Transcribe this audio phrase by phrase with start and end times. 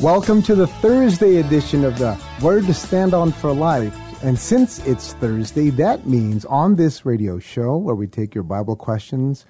[0.00, 3.94] Welcome to the Thursday edition of the Word to Stand On for Life.
[4.24, 8.76] And since it's Thursday, that means on this radio show where we take your Bible
[8.76, 9.44] questions,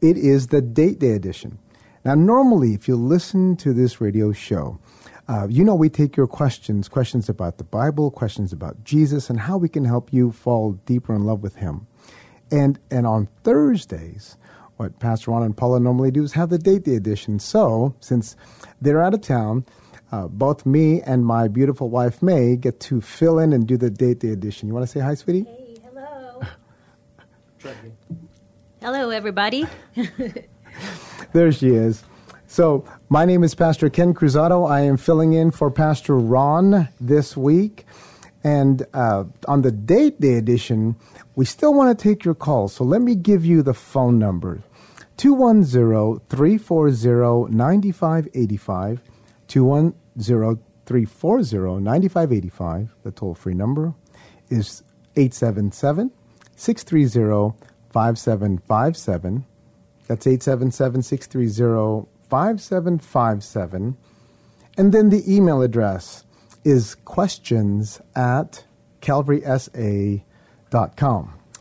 [0.00, 1.58] it is the Date Day edition.
[2.02, 4.78] Now, normally, if you listen to this radio show,
[5.28, 9.40] uh, you know we take your questions, questions about the Bible, questions about Jesus, and
[9.40, 11.86] how we can help you fall deeper in love with Him.
[12.50, 14.38] And and on Thursdays,
[14.78, 17.38] what Pastor Ron and Paula normally do is have the date day edition.
[17.38, 18.34] So since
[18.82, 19.64] they're out of town,
[20.10, 23.90] uh, both me and my beautiful wife May get to fill in and do the
[23.90, 24.68] date day edition.
[24.68, 25.44] You want to say hi, sweetie?
[25.44, 26.42] Hey, hello.
[28.80, 29.66] hello, everybody.
[31.32, 32.04] There she is.
[32.46, 34.68] So my name is Pastor Ken Cruzado.
[34.68, 37.86] I am filling in for Pastor Ron this week.
[38.44, 40.96] And uh, on the date day edition,
[41.34, 42.74] we still want to take your calls.
[42.74, 44.62] So let me give you the phone number
[45.16, 49.02] 210 340 9585.
[49.48, 52.94] 210 340 9585.
[53.02, 53.94] The toll free number
[54.50, 54.82] is
[55.16, 56.10] 877
[56.56, 57.56] 630
[57.90, 59.44] 5757.
[60.06, 63.96] That's 877 630 5757.
[64.78, 66.24] And then the email address
[66.64, 68.64] is questions at
[69.00, 70.22] calvarysa.com.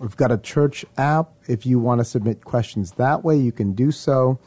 [0.01, 1.29] We've got a church app.
[1.47, 4.39] If you want to submit questions that way, you can do so.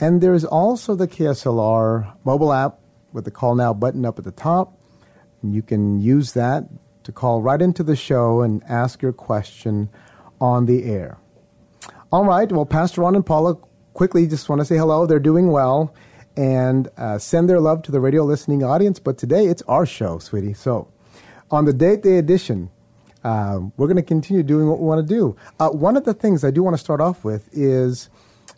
[0.00, 2.80] And there's also the KSLR mobile app
[3.12, 4.76] with the call now button up at the top.
[5.40, 6.64] And you can use that
[7.04, 9.88] to call right into the show and ask your question
[10.40, 11.18] on the air.
[12.10, 12.50] All right.
[12.50, 13.56] Well, Pastor Ron and Paula
[13.94, 15.06] quickly just want to say hello.
[15.06, 15.94] They're doing well
[16.36, 18.98] and uh, send their love to the radio listening audience.
[18.98, 20.54] But today it's our show, sweetie.
[20.54, 20.88] So
[21.52, 22.70] on the date day edition,
[23.24, 25.36] uh, we're going to continue doing what we want to do.
[25.58, 28.10] Uh, one of the things I do want to start off with is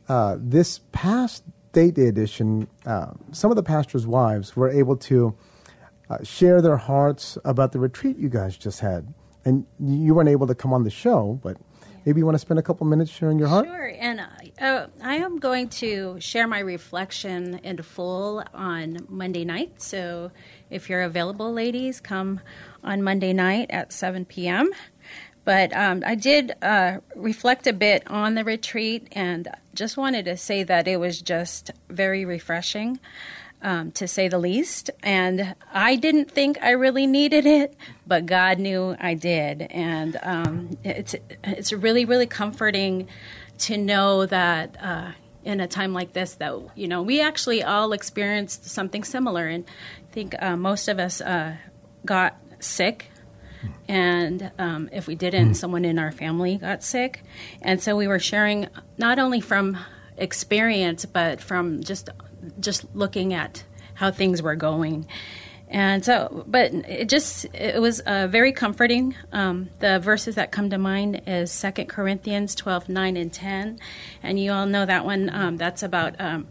[0.09, 5.34] uh, this past date day edition, uh, some of the pastors' wives were able to
[6.09, 9.12] uh, share their hearts about the retreat you guys just had.
[9.44, 11.56] And you weren't able to come on the show, but
[12.04, 13.66] maybe you want to spend a couple minutes sharing your heart?
[13.66, 14.20] Sure, and
[14.60, 19.82] uh, I am going to share my reflection in full on Monday night.
[19.82, 20.30] So
[20.70, 22.40] if you're available, ladies, come
[22.82, 24.70] on Monday night at 7 p.m.
[25.44, 30.36] But um, I did uh, reflect a bit on the retreat and just wanted to
[30.36, 33.00] say that it was just very refreshing.
[33.62, 34.88] Um, to say the least.
[35.03, 37.76] And I didn't think I really needed it,
[38.06, 39.62] but God knew I did.
[39.71, 43.09] And um, it's it's really really comforting
[43.59, 44.76] to know that.
[44.82, 45.12] Uh,
[45.43, 49.65] in a time like this, that you know, we actually all experienced something similar, and
[50.10, 51.56] I think uh, most of us uh,
[52.04, 53.10] got sick
[53.88, 57.22] and um, if we didn't, someone in our family got sick.
[57.62, 59.78] And so we were sharing not only from
[60.16, 62.09] experience, but from just
[62.60, 65.06] just looking at how things were going.
[65.69, 69.15] And so, but it just it was uh, very comforting.
[69.31, 73.78] Um, the verses that come to mind is Second Corinthians twelve nine and ten,
[74.21, 75.31] and you all know that one.
[75.32, 76.48] Um, that's about um,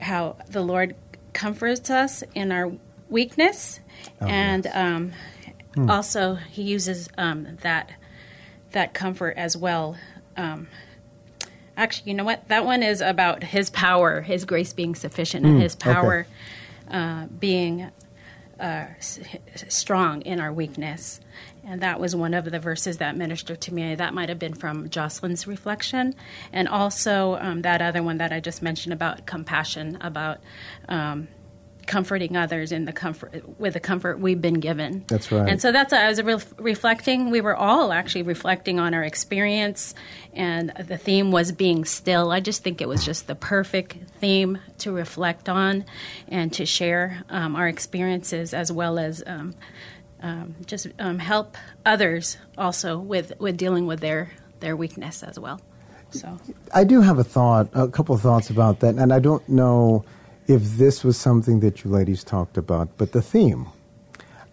[0.00, 0.96] how the Lord
[1.34, 2.72] comforts us in our
[3.10, 3.80] weakness,
[4.20, 5.12] and um,
[5.90, 7.90] also He uses um, that
[8.72, 9.96] that comfort as well.
[11.76, 12.48] Actually, you know what?
[12.48, 15.92] That one is about His power, His grace being sufficient, and His okay.
[15.92, 16.26] power
[16.90, 17.90] uh, being
[18.58, 19.20] uh, s-
[19.68, 21.20] strong in our weakness.
[21.64, 23.94] And that was one of the verses that ministered to me.
[23.96, 26.14] That might have been from Jocelyn's reflection.
[26.52, 30.38] And also um, that other one that I just mentioned about compassion, about
[30.88, 31.26] um,
[31.86, 35.04] comforting others in the comfort with the comfort we've been given.
[35.06, 35.48] That's right.
[35.48, 37.30] And so that's I was re- reflecting.
[37.30, 39.94] We were all actually reflecting on our experience,
[40.32, 42.32] and the theme was being still.
[42.32, 45.84] I just think it was just the perfect theme to reflect on
[46.28, 49.54] and to share um, our experiences as well as um,
[50.22, 55.60] um, just um, help others also with, with dealing with their, their weakness as well.
[56.10, 56.38] So
[56.72, 60.04] I do have a thought, a couple of thoughts about that, and I don't know
[60.48, 63.66] if this was something that you ladies talked about, but the theme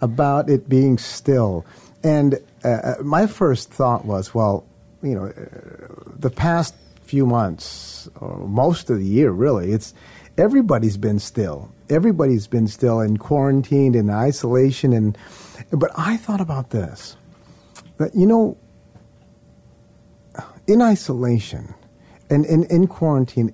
[0.01, 1.65] about it being still.
[2.03, 4.65] And uh, uh my first thought was, well,
[5.01, 9.93] you know, uh, the past few months, or most of the year, really, it's
[10.37, 11.69] everybody's been still.
[11.89, 15.17] Everybody's been still in quarantine, in isolation, and
[15.71, 17.15] but I thought about this
[17.97, 18.57] that you know
[20.67, 21.73] in isolation
[22.29, 23.53] and in, in quarantine,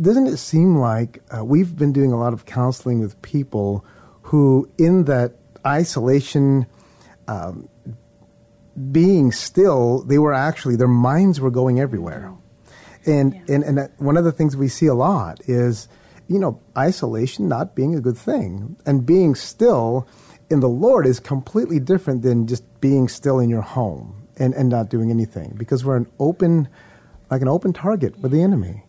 [0.00, 3.84] doesn't it seem like uh, we've been doing a lot of counseling with people
[4.22, 5.34] who, in that
[5.66, 6.66] isolation,
[7.28, 7.68] um,
[8.90, 12.32] being still, they were actually, their minds were going everywhere.
[13.06, 13.54] And, Yeah.
[13.54, 15.88] and, and that- one of the things we see a lot is,
[16.28, 18.76] you know, isolation not being a good thing.
[18.86, 20.06] And being still
[20.50, 24.68] in the Lord is completely different than just being still in your home and, and
[24.70, 26.68] not doing anything because we're an open,
[27.30, 28.83] like an open target for the enemy.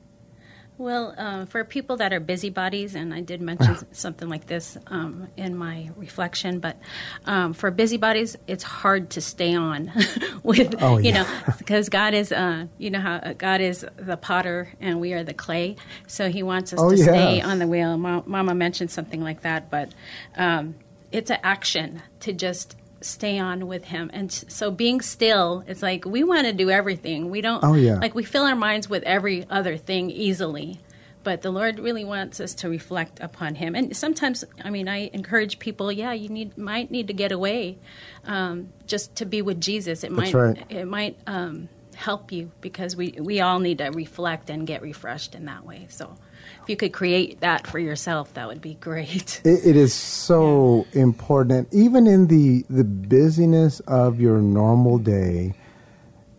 [0.77, 5.30] Well, uh, for people that are busybodies, and I did mention something like this um,
[5.38, 6.77] in my reflection, but
[7.25, 9.92] um, for busybodies, it's hard to stay on
[10.44, 11.24] with, Oh, you yeah.
[11.24, 15.24] know, because God is, uh, you know, how God is the potter and we are
[15.24, 15.77] the clay.
[16.07, 17.98] So He wants us Oh, to stay on the wheel.
[17.98, 19.94] Ma- Mama mentioned something like that, but
[20.36, 20.75] um,
[21.12, 24.09] it's an action to just stay on with him.
[24.13, 27.29] And so being still it's like we want to do everything.
[27.29, 27.95] We don't Oh, yeah.
[27.99, 30.79] like we fill our minds with every other thing easily.
[31.23, 33.73] But the lord really wants us to reflect upon him.
[33.75, 37.77] And sometimes i mean i encourage people yeah you need might need to get away
[38.25, 40.03] um, just to be with jesus.
[40.03, 40.65] It That's might right.
[40.69, 45.33] it might um, help you because we we all need to reflect and get refreshed
[45.33, 45.87] in that way.
[45.89, 46.15] So
[46.63, 50.88] if you could create that for yourself that would be great It, it is so
[50.94, 55.53] important, even in the the busyness of your normal day.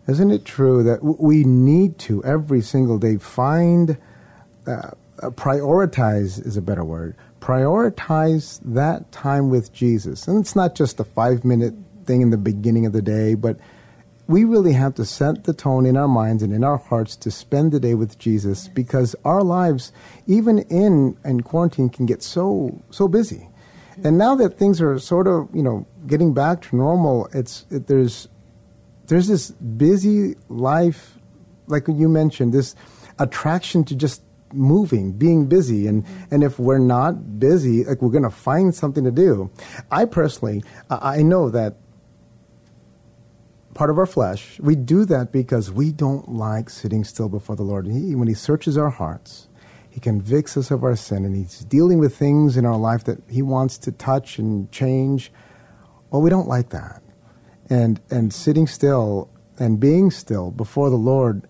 [0.07, 3.97] Isn't it true that w- we need to every single day find
[4.65, 7.15] uh, uh, prioritize is a better word.
[7.39, 11.73] Prioritize that time with Jesus, and it's not just a five minute
[12.05, 13.57] thing in the beginning of the day, but
[14.27, 17.31] we really have to set the tone in our minds and in our hearts to
[17.31, 19.91] spend the day with Jesus because our lives,
[20.25, 23.49] even in, in quarantine, can get so so busy.
[24.03, 27.87] And now that things are sort of you know getting back to normal, it's it,
[27.87, 28.27] there's
[29.07, 31.17] there's this busy life,
[31.67, 32.75] like you mentioned, this
[33.19, 34.21] attraction to just
[34.53, 39.05] moving, being busy, and and if we're not busy, like we're going to find something
[39.05, 39.49] to do.
[39.89, 41.77] I personally, I I know that
[43.77, 44.59] part of our flesh.
[44.59, 47.85] We do that because we don't like sitting still before the Lord.
[47.85, 49.49] He, when He searches our hearts,
[49.91, 53.21] He convicts us of our sin, and He's dealing with things in our life that
[53.29, 55.31] He wants to touch and change.
[56.09, 57.03] Well, we don't like that,
[57.69, 59.29] and and sitting still
[59.59, 61.47] and being still before the Lord.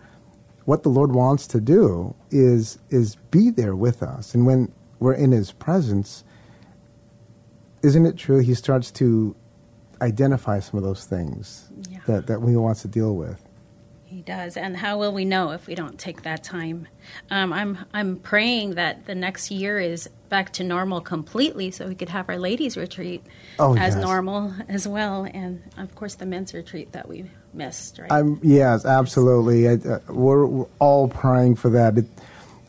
[0.66, 5.14] What the Lord wants to do is is be there with us, and when we're
[5.14, 6.26] in His presence,
[7.84, 8.40] isn't it true?
[8.40, 9.34] He starts to
[10.02, 12.00] identify some of those things Yeah.
[12.08, 13.44] that, that he wants to deal with.
[14.06, 16.88] He does, and how will we know if we don't take that time?
[17.30, 21.96] Um, I'm I'm praying that the next year is back to normal completely, so we
[21.96, 23.22] could have our ladies' retreat
[23.60, 24.02] Oh, as yes.
[24.02, 28.00] normal as well, and of course the men's retreat that we missed.
[28.00, 28.10] Right?
[28.10, 29.68] I'm, yes, absolutely.
[29.68, 31.98] I, uh, we're, we're all praying for that.
[31.98, 32.06] It,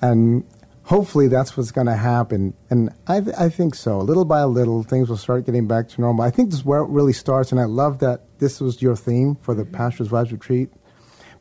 [0.03, 0.43] and
[0.89, 2.55] hopefully that's what's going to happen.
[2.71, 3.99] And I, th- I think so.
[3.99, 6.25] Little by little, things will start getting back to normal.
[6.25, 7.53] I think this is where it really starts.
[7.53, 9.75] And I love that this was your theme for the mm-hmm.
[9.75, 10.71] Pastor's Wives Retreat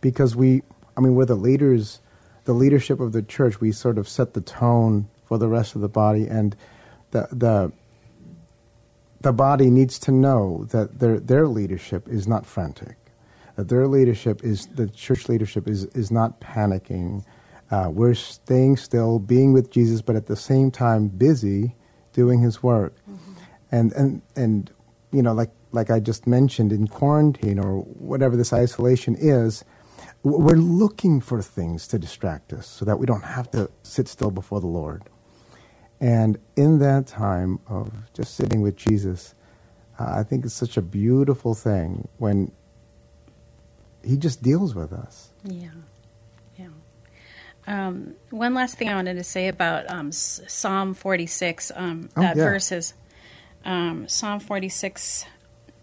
[0.02, 0.64] because we,
[0.98, 2.02] I mean, we're the leaders,
[2.44, 3.62] the leadership of the church.
[3.62, 6.28] We sort of set the tone for the rest of the body.
[6.28, 6.54] And
[7.12, 7.72] the, the,
[9.22, 12.98] the body needs to know that their, their leadership is not frantic,
[13.56, 17.24] that their leadership is, the church leadership is, is not panicking.
[17.70, 21.76] Uh, we're staying still, being with Jesus, but at the same time busy
[22.14, 22.96] doing his work.
[23.72, 24.72] And, and, and,
[25.12, 29.66] you know, like, like I just mentioned, in quarantine or whatever this isolation is,
[30.24, 34.32] we're looking for things to distract us so that we don't have to sit still
[34.32, 35.04] before the Lord.
[36.00, 39.36] And in that time of just sitting with Jesus,
[40.00, 42.52] uh, I think it's such a beautiful thing when
[44.04, 45.34] he just deals with us.
[45.44, 45.70] Yeah.
[47.68, 51.72] Um, one last thing I wanted to say about um, Psalm 46.
[51.76, 52.44] Um, Oh, that yeah.
[52.44, 52.94] verse is
[53.66, 55.26] um, Psalm 46,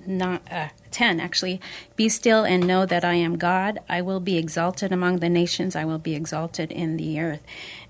[0.06, 1.60] not, uh, 10 actually.
[1.96, 3.80] Be still and know that I am God.
[3.88, 5.76] I will be exalted among the nations.
[5.76, 7.42] I will be exalted in the earth.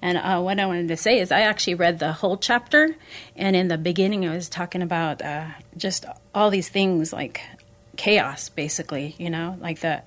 [0.03, 2.97] And uh, what I wanted to say is, I actually read the whole chapter,
[3.37, 5.47] and in the beginning, I was talking about uh,
[5.77, 7.41] just all these things like
[7.97, 9.15] chaos, basically.
[9.19, 10.03] You know, like the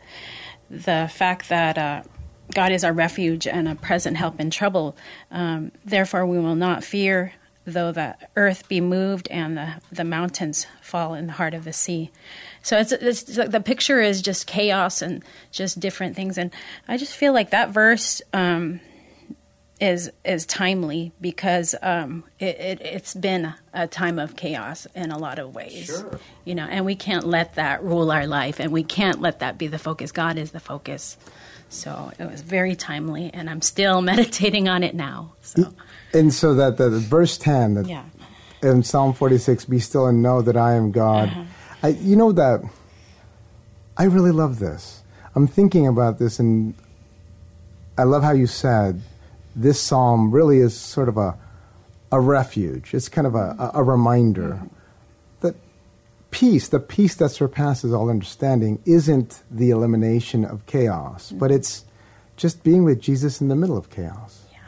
[0.70, 2.06] the fact that.
[2.54, 4.96] God is our refuge and a present help in trouble.
[5.32, 7.34] Um, therefore, we will not fear,
[7.66, 11.74] though the earth be moved and the, the mountains fall in the heart of the
[11.74, 12.12] sea.
[12.63, 16.51] So it's, it's the picture is just chaos and just different things, and
[16.88, 18.82] I just feel like that verse um,
[19.80, 25.18] is is timely because um, it, it, has been a time of chaos in a
[25.18, 25.86] lot of ways.
[25.86, 26.20] Sure.
[26.46, 29.58] You know, and we can't let that rule our life, and we can't let that
[29.58, 30.12] be the focus.
[30.12, 31.18] God is the focus.
[31.69, 35.33] So it was very timely, and I'm still meditating on it now.
[35.41, 35.74] So.
[36.13, 38.03] And so that the, verse 10 that Yeah.
[38.63, 41.29] in Psalm 46, be still and know that I am God.
[41.29, 41.43] Uh-huh.
[41.83, 42.62] I, you know that
[43.97, 45.03] I really love this.
[45.36, 46.74] I'm thinking about this, and
[47.97, 49.01] I love how you said
[49.55, 51.38] this psalm really is sort of a,
[52.12, 52.93] a refuge.
[52.93, 54.69] It's kind of a, a, a reminder that
[56.31, 61.39] peace, the peace that surpasses all understanding, isn't the elimination of chaos, mm-hmm.
[61.39, 61.86] but it's
[62.36, 64.46] just being with Jesus in the middle of chaos.
[64.51, 64.60] Yeah.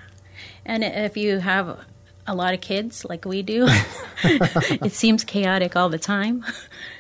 [0.66, 1.80] And if you have
[2.28, 3.68] a lot of kids like we do,
[4.24, 6.46] it seems chaotic all the time.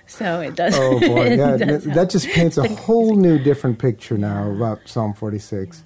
[0.10, 0.74] So it does.
[0.76, 2.10] Oh boy, it yeah, does that help.
[2.10, 5.84] just paints a whole new different picture now about Psalm 46.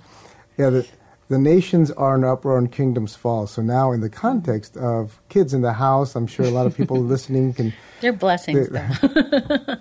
[0.57, 0.87] Yeah, the,
[1.29, 3.47] the nations are in uproar and kingdoms fall.
[3.47, 6.75] So now, in the context of kids in the house, I'm sure a lot of
[6.75, 8.69] people listening can They're blessings.
[8.69, 9.77] though.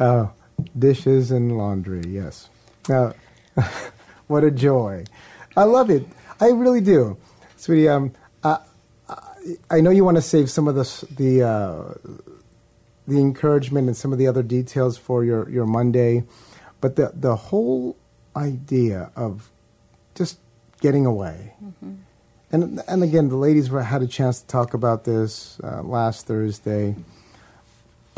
[0.00, 0.30] Oh,
[0.78, 2.48] dishes and laundry, yes.
[2.88, 3.14] Now,
[4.28, 5.04] what a joy.
[5.56, 6.06] I love it.
[6.40, 7.16] I really do.
[7.56, 8.12] Sweetie, um,
[8.44, 8.58] I,
[9.70, 11.94] I- know you want to save some of the, the, uh,
[13.08, 16.22] the encouragement and some of the other details for your, your Monday,
[16.80, 17.96] but the, the whole
[18.36, 19.50] idea of
[20.80, 21.54] getting away.
[22.50, 26.26] And, and again, the ladies were, had a chance to talk about this uh, last
[26.26, 26.96] Thursday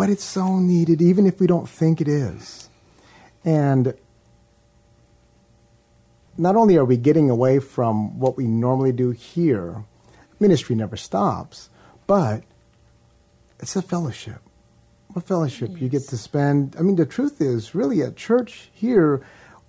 [0.01, 2.71] but it's so needed, even if we don't think it is.
[3.45, 3.93] And
[6.39, 9.85] not only are we getting away from what we normally do here,
[10.39, 11.69] ministry never stops,
[12.07, 12.45] but
[13.59, 14.41] it's a fellowship.
[15.15, 16.77] A fellowship you get to spend.
[16.79, 19.21] I mean, the truth is, really, at church here,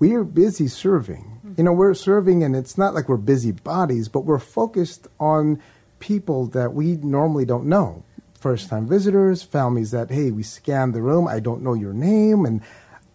[0.02, 1.54] we are busy serving.
[1.58, 5.62] You know, we're serving, and it's not like we're busy bodies, but we're focused on
[6.00, 8.04] people that we normally don't know.
[8.34, 12.46] First time visitors, families that, hey, we scanned the room, I don't know your name,
[12.46, 12.62] and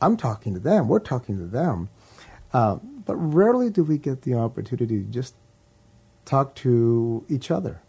[0.00, 1.88] I'm talking to them, we're talking to them.
[2.52, 5.34] Uh, but rarely do we get the opportunity to just
[6.24, 7.80] talk to each other.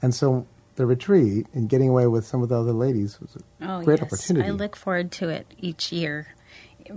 [0.00, 3.40] And so the retreat and getting away with some of the other ladies was a
[3.70, 4.06] Oh, great yes.
[4.06, 4.48] opportunity.
[4.48, 6.28] I look forward to it each year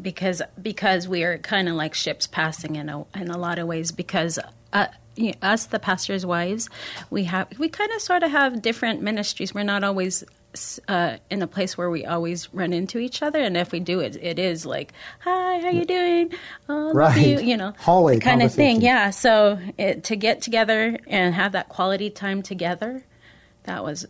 [0.01, 3.67] because because we are kind of like ships passing in a in a lot of
[3.67, 4.39] ways because
[4.71, 6.69] uh, you know, us the pastors' wives
[7.09, 9.53] we have we kind of sort of have different ministries.
[9.53, 10.23] We're not always
[10.87, 13.99] uh, in a place where we always run into each other, and if we do
[13.99, 16.31] it, it is like, "Hi, how you doing?
[16.69, 17.17] Oh, Right.
[17.17, 18.81] you," you know, Hallway kind of thing.
[18.81, 19.09] Yeah.
[19.09, 23.03] So it, to get together and have that quality time together,
[23.63, 24.05] that was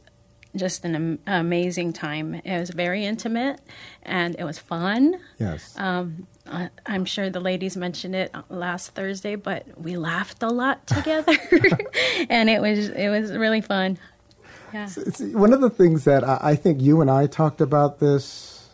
[0.55, 2.35] just an am- amazing time.
[2.35, 3.59] It was very intimate
[4.03, 5.19] and it was fun.
[5.39, 5.73] yes.
[5.77, 10.85] Um, I- I'm sure the ladies mentioned it last Thursday, but we laughed a lot
[10.95, 11.33] together,
[12.29, 13.97] and it was it was really fun.
[14.73, 14.89] Yeah.
[14.97, 18.69] It's one of the things that I, I think you and I talked about this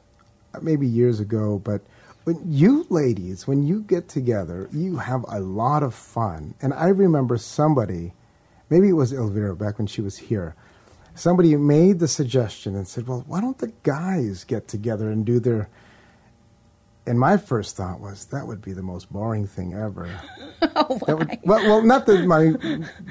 [0.55, 1.81] uh, maybe years ago, but
[2.23, 6.53] when you ladies, when you get together, you have a lot of fun.
[6.61, 8.13] And I remember somebody,
[8.69, 10.55] maybe it was Elvira back when she was here,
[11.19, 15.39] somebody made the suggestion and said, well, why don't the guys get together and do
[15.39, 15.69] their.
[17.05, 20.09] And my first thought was that would be the most boring thing ever.
[20.75, 22.51] Oh that would, well, well, not that my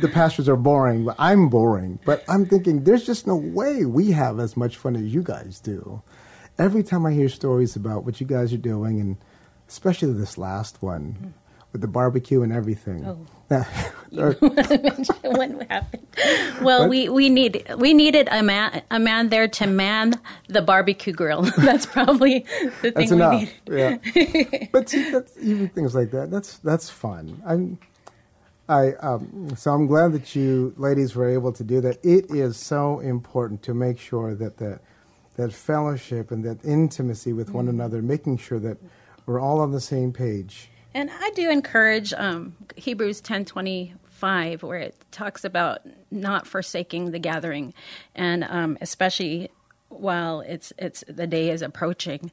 [0.02, 1.98] the pastors are boring, but I'm boring.
[2.04, 5.58] But I'm thinking there's just no way we have as much fun as you guys
[5.58, 6.02] do.
[6.58, 9.16] Every time I hear stories about what you guys are doing, and
[9.66, 11.28] especially this last one mm-hmm.
[11.72, 13.04] With the barbecue and everything.
[13.06, 13.26] Oh.
[14.10, 16.06] What happened?
[16.62, 16.88] Well, What?
[16.90, 20.14] we, we need we needed a man a man there to man
[20.48, 21.42] the barbecue grill.
[21.58, 22.44] That's probably
[22.82, 23.32] the that's thing we enough.
[23.32, 23.52] need.
[23.70, 24.68] Yeah.
[24.72, 26.30] but see, that's, even things like that.
[26.30, 27.42] That's that's fun.
[27.46, 27.78] I'm.
[28.70, 31.98] I um, so I'm glad that you ladies were able to do that.
[32.04, 34.80] It is so important to make sure that that
[35.36, 38.76] that fellowship and that intimacy with one another, making sure that
[39.26, 40.68] we're all on the same page.
[40.98, 47.12] And I do encourage um, Hebrews ten twenty five, where it talks about not forsaking
[47.12, 47.72] the gathering,
[48.16, 49.48] and um, especially
[49.90, 52.32] while it's it's the day is approaching,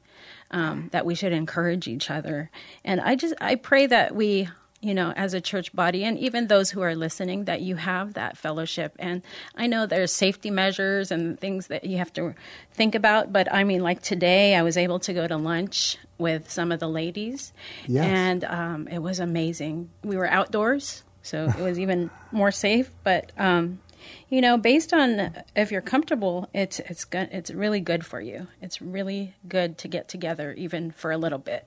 [0.50, 2.50] um, that we should encourage each other.
[2.84, 4.48] And I just I pray that we
[4.86, 8.14] you know, as a church body, and even those who are listening, that you have
[8.14, 8.94] that fellowship.
[8.98, 9.22] And
[9.56, 12.34] I know there's safety measures and things that you have to
[12.72, 16.50] think about, but I mean, like today, I was able to go to lunch with
[16.50, 17.52] some of the ladies,
[17.86, 18.04] Yes.
[18.06, 19.90] and um, it was amazing.
[20.04, 22.90] We were outdoors, so it was even more safe.
[23.02, 23.80] But um,
[24.28, 27.28] you know, based on if you're comfortable, it's it's good.
[27.32, 28.46] It's really good for you.
[28.62, 31.66] It's really good to get together, even for a little bit,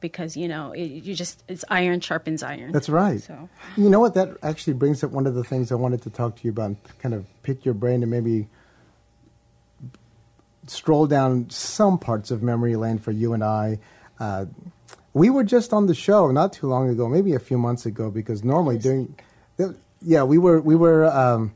[0.00, 2.72] because you know it, you just it's iron sharpens iron.
[2.72, 3.20] That's right.
[3.20, 4.14] So You know what?
[4.14, 6.66] That actually brings up one of the things I wanted to talk to you about,
[6.66, 8.48] and kind of pick your brain and maybe
[10.66, 13.78] stroll down some parts of memory lane for you and I.
[14.18, 14.46] Uh,
[15.12, 18.10] we were just on the show not too long ago, maybe a few months ago,
[18.10, 19.16] because normally during,
[20.02, 21.54] yeah, we were we were um,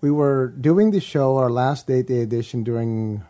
[0.00, 3.22] we were doing the show, our last date day edition during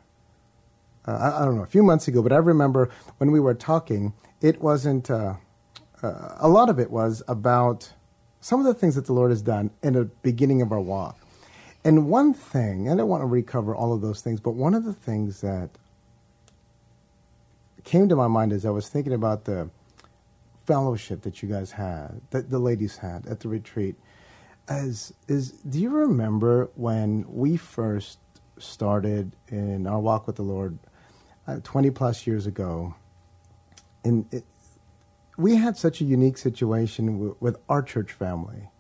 [1.06, 3.54] uh, I, I don't know, a few months ago, but I remember when we were
[3.54, 5.34] talking, it wasn't, uh,
[6.02, 7.92] uh, a lot of it was about
[8.40, 11.18] some of the things that the Lord has done in the beginning of our walk.
[11.84, 14.74] And one thing, and I don't want to recover all of those things, but one
[14.74, 15.70] of the things that
[17.84, 19.70] came to my mind as I was thinking about the
[20.66, 23.94] fellowship that you guys had, that the ladies had at the retreat,
[24.68, 28.18] as is do you remember when we first
[28.58, 30.78] started in our walk with the Lord
[31.46, 32.94] uh, 20 plus years ago?
[34.06, 34.44] And it,
[35.36, 38.70] we had such a unique situation w- with our church family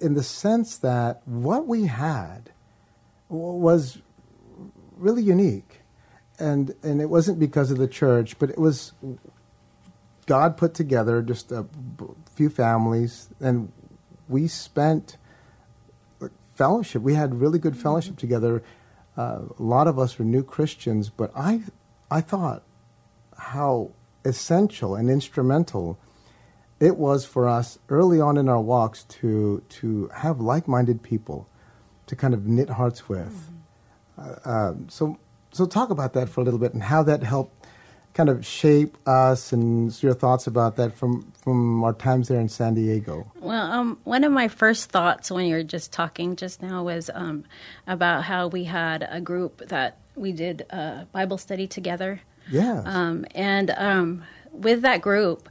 [0.00, 2.50] in the sense that what we had
[3.28, 3.98] was
[4.96, 5.80] really unique.
[6.38, 8.92] And, and it wasn't because of the church, but it was
[10.26, 11.66] God put together just a
[12.34, 13.70] few families, and
[14.28, 15.16] we spent
[16.54, 17.02] fellowship.
[17.02, 18.62] We had really good fellowship together.
[19.16, 21.62] Uh, a lot of us were new Christians, but I,
[22.10, 22.62] I thought
[23.36, 23.90] how
[24.24, 25.98] essential and instrumental
[26.80, 31.48] it was for us early on in our walks to to have like-minded people
[32.06, 33.50] to kind of knit hearts with.
[34.18, 35.18] Uh, um, so
[35.52, 37.66] so talk about that for a little bit and how that helped
[38.12, 42.48] kind of shape us and your thoughts about that from from our times there in
[42.48, 43.30] San Diego.
[43.40, 47.10] Well, um, one of my first thoughts when you were just talking just now was
[47.14, 47.44] um,
[47.86, 52.20] about how we had a group that we did a Bible study together.
[52.50, 52.82] Yeah.
[52.84, 55.48] Um, and um, with that group,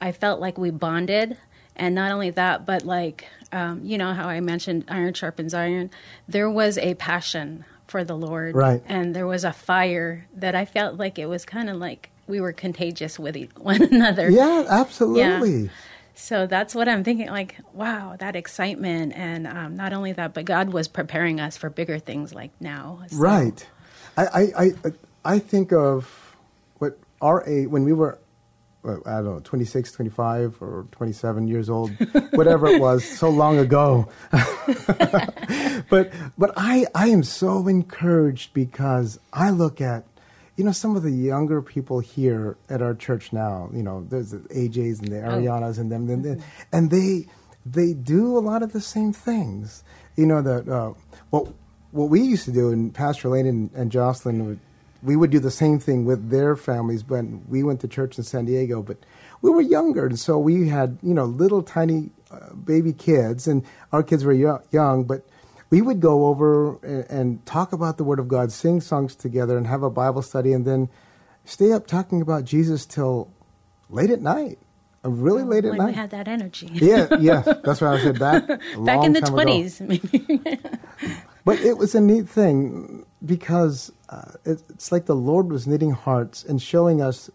[0.00, 1.36] I felt like we bonded.
[1.76, 5.90] And not only that, but like, um, you know how I mentioned iron sharpens iron?
[6.26, 8.54] There was a passion for the Lord.
[8.56, 8.82] Right.
[8.86, 12.40] And there was a fire that I felt like it was kind of like we
[12.40, 14.28] were contagious with one another.
[14.28, 15.62] yeah, absolutely.
[15.64, 15.68] Yeah.
[16.14, 17.28] So that's what I'm thinking.
[17.28, 21.70] Like, wow, that excitement, and um, not only that, but God was preparing us for
[21.70, 23.02] bigger things like now.
[23.06, 23.64] So- Right.
[24.16, 24.24] I,
[24.58, 24.72] I,
[25.28, 26.36] I, think of
[26.78, 28.18] what our age, when we were,
[28.82, 31.90] well, I don't know, 26, 25, or 27 years old,
[32.32, 34.08] whatever it was, so long ago.
[35.90, 40.04] but but I, I am so encouraged because I look at,
[40.56, 44.30] you know, some of the younger people here at our church now, you know, there's
[44.30, 47.26] the AJs and the Arianas and them, and, and they,
[47.66, 49.84] they do a lot of the same things.
[50.16, 50.94] You know, that uh,
[51.30, 51.52] what,
[51.92, 54.60] what we used to do, and Pastor Lane and, and Jocelyn would,
[55.02, 58.24] we would do the same thing with their families when we went to church in
[58.24, 58.98] San Diego, but
[59.42, 63.64] we were younger, and so we had you know little tiny uh, baby kids, and
[63.92, 65.24] our kids were yo- young, but
[65.70, 69.56] we would go over and, and talk about the Word of God, sing songs together,
[69.56, 70.88] and have a Bible study, and then
[71.44, 73.30] stay up talking about Jesus till
[73.90, 74.58] late at night,
[75.04, 75.86] really late at when night.
[75.88, 76.70] we had that energy.
[76.74, 78.46] yeah, yeah, that's why I said back
[78.84, 80.40] Back in the twenties, maybe.
[81.44, 85.92] But it was a neat thing because uh, it, it's like the Lord was knitting
[85.92, 87.30] hearts and showing us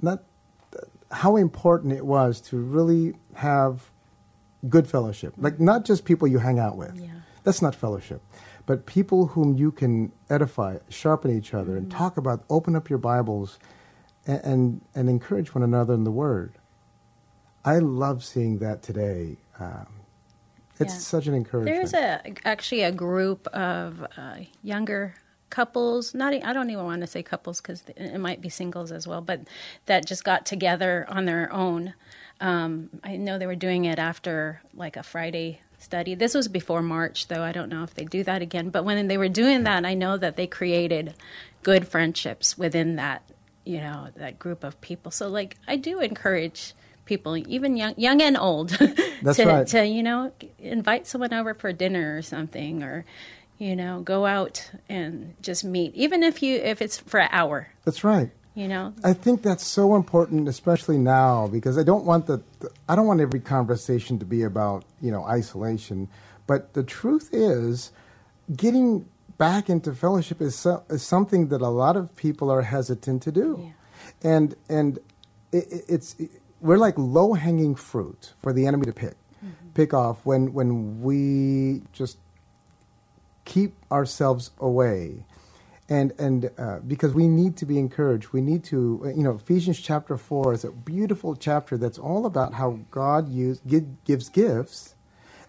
[0.00, 0.22] not
[1.10, 3.90] how important it was to really have
[4.68, 5.34] good fellowship.
[5.36, 6.98] Like not just people you hang out with.
[6.98, 7.08] Yeah.
[7.44, 8.22] That's not fellowship.
[8.66, 12.98] But people whom you can edify, sharpen each other, and talk about, open up your
[12.98, 13.60] Bibles,
[14.26, 16.54] and, and, and encourage one another in the Word.
[17.64, 19.36] I love seeing that today.
[19.60, 19.86] Um,
[20.80, 20.98] it's Yeah.
[21.00, 21.76] such an encouragement.
[21.76, 25.14] There's a actually a group of uh, younger
[25.50, 26.14] couples.
[26.14, 29.20] Not i don't even want to say couples because it might be singles as well,
[29.20, 29.40] but
[29.86, 31.94] that just got together on their own.
[32.40, 36.14] Um, I know they were doing it after like a Friday study.
[36.14, 37.42] This was before March, though.
[37.42, 38.70] I don't know if they do that again.
[38.70, 41.14] But when they were doing that, I know that they created
[41.62, 43.22] good friendships within that,
[43.64, 45.10] you know, that group of people.
[45.10, 46.74] So, like, I do encourage
[47.06, 48.70] people, even young, young and old,
[49.22, 49.66] That's to, right.
[49.68, 53.04] to you know invite someone over for dinner or something, or
[53.58, 57.68] You know, go out and just meet, even if you if it's for an hour.
[57.86, 58.30] That's right.
[58.54, 62.68] You know, I think that's so important, especially now, because I don't want the, the
[62.88, 66.08] I don't want every conversation to be about you know isolation.
[66.46, 67.92] But the truth is,
[68.54, 69.06] getting
[69.38, 73.32] back into fellowship is, so, is something that a lot of people are hesitant to
[73.32, 74.32] do, Yeah.
[74.32, 74.98] and and
[75.52, 76.16] it, it- it's
[76.60, 79.14] we're like low hanging fruit for the enemy to pick
[79.74, 82.18] pick off when when we just
[83.46, 85.24] keep ourselves away.
[85.88, 88.30] And and uh, because we need to be encouraged.
[88.32, 92.26] We need to uh, you know ephesians chapter 4 is a beautiful chapter that's all
[92.26, 94.96] about how god use, gi- gives gifts.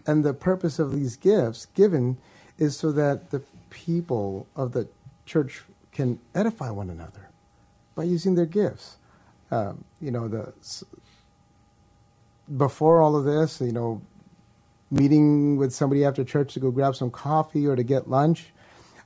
[0.06, 2.18] And the purpose of these gifts given
[2.58, 4.88] is so that the people of the
[5.26, 7.30] church can edify one another
[7.96, 8.97] by using their gifts
[9.50, 10.52] um, you know the
[12.56, 14.00] before all of this you know
[14.90, 18.46] meeting with somebody after church to go grab some coffee or to get lunch.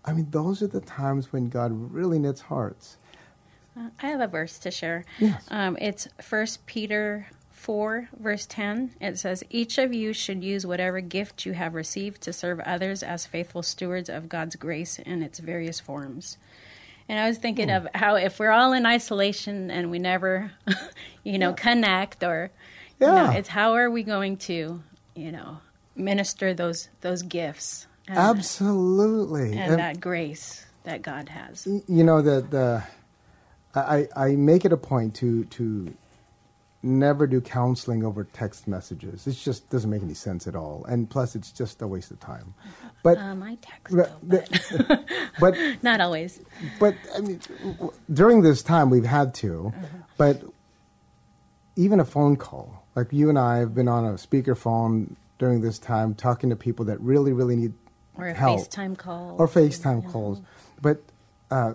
[0.04, 2.96] I mean, those are the times when God really knits hearts.
[3.78, 5.04] Uh, I have a verse to share.
[5.18, 5.44] Yes.
[5.50, 8.90] Um, it's First Peter four, verse ten.
[9.00, 13.02] It says, "Each of you should use whatever gift you have received to serve others
[13.02, 16.36] as faithful stewards of God's grace in its various forms."
[17.12, 17.74] And I was thinking Hmm.
[17.74, 20.50] of how if we're all in isolation and we never,
[21.24, 22.50] you know, connect or,
[22.98, 23.32] you know, Yeah.
[23.34, 24.82] it's how are we going to,
[25.14, 25.58] you know,
[25.94, 29.52] minister those those gifts and, Absolutely.
[29.58, 31.66] and And, that grace that God has.
[31.86, 32.82] you know the the
[33.74, 35.92] I I make it a point to to
[36.84, 39.26] never do counseling over text messages.
[39.26, 42.18] It just doesn't make any sense at all, and plus it's just a waste of
[42.20, 42.54] time.
[43.02, 44.38] But Uh, my text, but, though,
[44.78, 45.04] but
[45.40, 46.40] but not always.
[46.80, 49.72] but I mean, w- during this time we've had to,
[50.16, 50.42] but
[51.76, 55.78] even a phone call, like you and I have been on a speakerphone during this
[55.78, 57.72] time, talking to people that really, really need
[58.16, 59.36] Or a help, FaceTime call.
[59.38, 60.40] or FaceTime calls,
[60.80, 61.00] but
[61.50, 61.74] uh,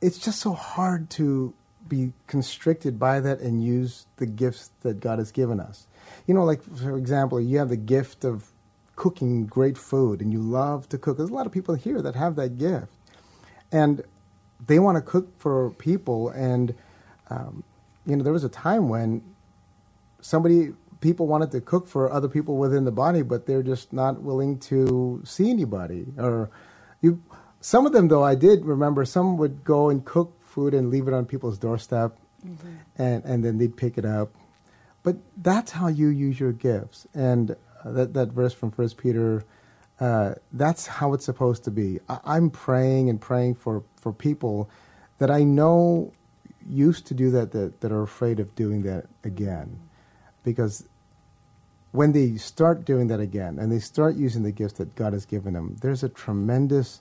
[0.00, 1.52] it's just so hard to
[1.88, 5.86] be constricted by that and use the gifts that God has given us.
[6.26, 8.50] You know, like for example, you have the gift of
[8.96, 11.18] cooking great food, and you love to cook.
[11.18, 12.92] There's a lot of people here that have that gift
[13.72, 14.02] and
[14.66, 16.74] they want to cook for people and
[17.30, 17.64] um,
[18.06, 19.22] you know there was a time when
[20.20, 24.22] somebody people wanted to cook for other people within the body but they're just not
[24.22, 26.50] willing to see anybody or
[27.02, 27.22] you
[27.60, 31.06] some of them though i did remember some would go and cook food and leave
[31.08, 32.16] it on people's doorstep
[32.96, 34.30] and and then they'd pick it up.
[35.02, 37.06] But that's how you use your gifts.
[37.14, 37.52] And
[37.84, 39.44] uh, that that verse from first peter
[40.00, 42.00] uh, that's how it's supposed to be.
[42.08, 44.68] I, i'm praying and praying for for people
[45.18, 46.12] that i know
[46.68, 49.68] used to do that that, that are afraid of doing that again.
[50.42, 50.86] Because
[51.92, 55.24] when they start doing that again and they start using the gifts that god has
[55.24, 57.00] given them there's a tremendous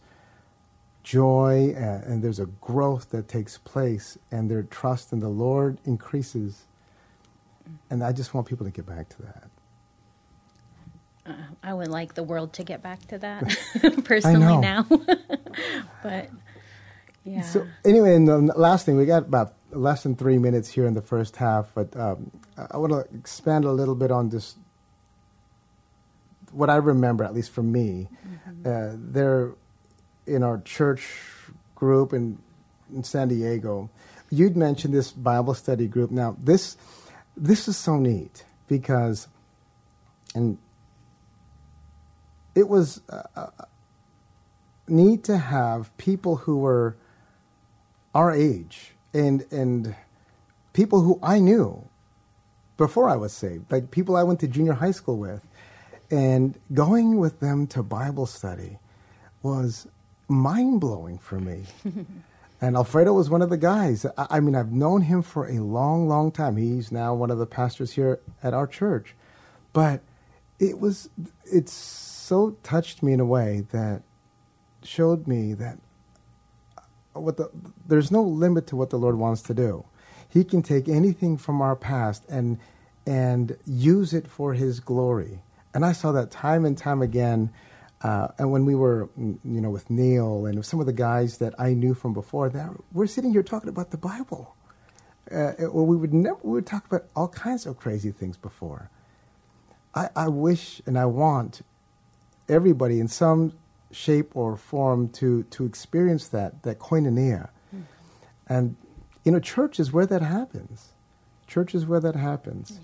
[1.04, 5.78] joy and, and there's a growth that takes place and their trust in the lord
[5.86, 6.66] increases
[7.90, 9.44] and i just want people to get back to that
[11.64, 13.44] I would like the world to get back to that
[14.04, 14.84] personally now.
[16.04, 16.30] but
[17.24, 17.42] yeah.
[17.42, 20.94] So anyway, and the last thing we got about less than three minutes here in
[20.94, 24.56] the first half, but um, I- want to expand a little bit on this.
[26.52, 28.10] What I remember, at least for me,
[28.66, 29.54] uh, there
[30.26, 31.08] in our church
[31.76, 32.40] group in
[32.94, 33.90] in San Diego,
[34.30, 36.12] you'd mentioned this Bible study group.
[36.12, 36.78] Now this
[37.36, 39.28] this is so neat because,
[40.36, 40.58] and
[42.56, 43.48] it was uh,
[44.88, 46.96] neat to have people who were
[48.14, 49.96] our age and and
[50.74, 51.88] people who I knew
[52.78, 55.46] before I was saved, like people I went to junior high school with,
[56.10, 58.80] and going with them to Bible study
[59.42, 59.88] was
[60.34, 61.64] mind blowing for me.
[62.62, 64.06] and Alfredo was one of the guys.
[64.18, 66.58] I, I mean, I've known him for a long, long time.
[66.58, 69.16] He's now one of the pastors here at our church,
[69.74, 70.02] but
[70.60, 71.10] it was
[71.46, 74.04] it's so touched me in a way that
[74.84, 75.80] showed me that
[77.14, 77.50] what the,
[77.88, 79.86] there's no limit to what the Lord wants to do.
[80.30, 82.58] He can take anything from our past and
[83.06, 85.44] and use it for His glory.
[85.74, 87.52] And I saw that time and time again.
[88.04, 91.58] Uh, and when we were, you know, with Neil and some of the guys that
[91.58, 94.56] I knew from before, that we're sitting here talking about the Bible.
[95.32, 98.90] Uh, well, we would never we would talk about all kinds of crazy things before.
[99.96, 101.62] I, I wish and I want
[102.50, 103.54] everybody in some
[103.92, 107.50] shape or form to to experience that that koinonia,
[108.50, 108.76] and
[109.24, 110.90] you know, church is where that happens.
[111.48, 112.82] Church is where that happens.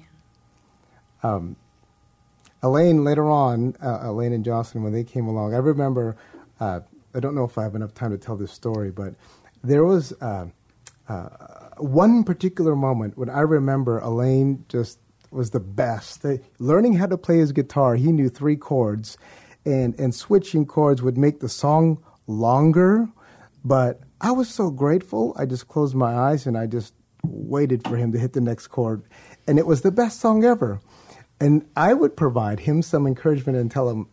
[1.23, 1.58] Um,
[2.62, 6.15] Elaine, later on, uh, Elaine and Jocelyn, when they came along, I remember,
[6.60, 6.82] uh,
[7.15, 9.13] I don't know if I have enough time to tell this story, but
[9.63, 10.48] there was uh,
[11.08, 11.30] uh,
[11.78, 15.00] one particular moment when I remember Elaine just
[15.32, 16.26] was the best.
[16.60, 19.17] Learning how to play his guitar, he knew three chords,
[19.65, 23.08] and, and switching chords would make the song longer,
[23.63, 25.36] but I was so grateful.
[25.38, 26.93] I just closed my eyes and I just
[27.24, 29.04] waited for him to hit the next chord.
[29.48, 30.82] And it was the best song ever.
[31.39, 34.08] And I would provide him some encouragement and tell him,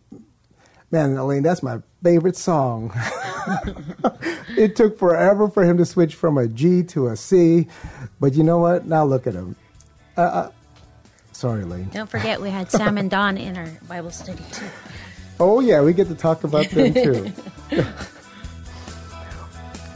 [0.91, 2.93] man, Elaine, that's my favorite song.
[4.57, 7.67] it took forever for him to switch from a G to a C.
[8.21, 8.87] But you know what?
[8.87, 9.57] Now look at him.
[10.17, 10.53] Uh, uh,
[11.33, 11.89] sorry, Elaine.
[11.93, 14.67] Don't forget, we had Sam and Don in our Bible study too.
[15.39, 17.33] Oh, yeah, we get to talk about them too.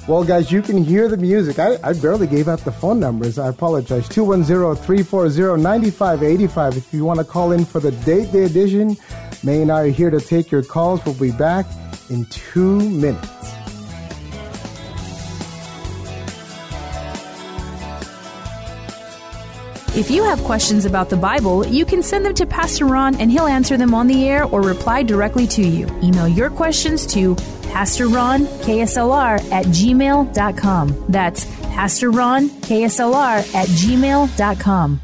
[0.08, 1.58] Well, guys, you can hear the music.
[1.58, 3.38] I, I barely gave out the phone numbers.
[3.38, 4.08] I apologize.
[4.08, 6.76] 210 340 9585.
[6.76, 8.96] If you want to call in for the date day edition,
[9.44, 11.04] May and I are here to take your calls.
[11.04, 11.66] We'll be back
[12.08, 13.28] in two minutes.
[19.96, 23.30] If you have questions about the Bible, you can send them to Pastor Ron and
[23.30, 25.86] he'll answer them on the air or reply directly to you.
[26.02, 27.34] Email your questions to
[27.72, 31.04] Pastor Ron KSLR at gmail.com.
[31.08, 35.00] That's Pastor Ron KSLR at gmail.com.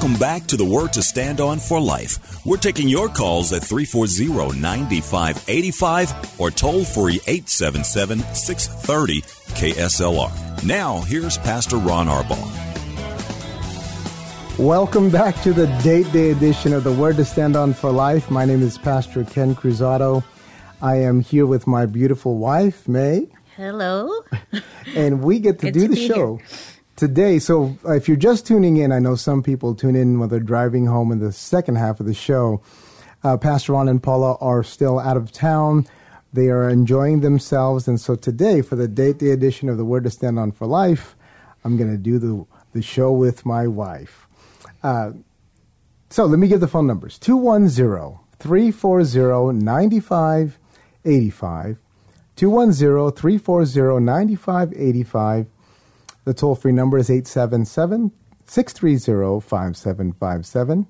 [0.00, 2.46] Welcome back to the Word to Stand On for Life.
[2.46, 9.22] We're taking your calls at 340 9585 or toll free 877 630
[9.58, 10.64] KSLR.
[10.64, 12.48] Now, here's Pastor Ron Arbaugh.
[14.56, 18.30] Welcome back to the date day edition of the Word to Stand On for Life.
[18.30, 20.22] My name is Pastor Ken Cruzado.
[20.80, 24.08] I am here with my beautiful wife, May, Hello.
[24.94, 26.46] and we get to Good do to the show here.
[26.98, 27.38] Today.
[27.38, 30.84] So, if you're just tuning in, I know some people tune in when they're driving
[30.86, 32.60] home in the second half of the show.
[33.22, 35.86] Uh, Pastor Ron and Paula are still out of town.
[36.32, 40.04] They are enjoying themselves, and so today, for the date day edition of the Word
[40.04, 41.16] to Stand On for Life,
[41.64, 44.28] I'm going to do the the show with my wife.
[44.82, 45.12] Uh,
[46.10, 51.78] so let me give the phone numbers 210 340 9585.
[52.36, 55.46] 210 340 9585.
[56.28, 58.12] The toll free number is 877
[58.44, 60.86] 630 5757.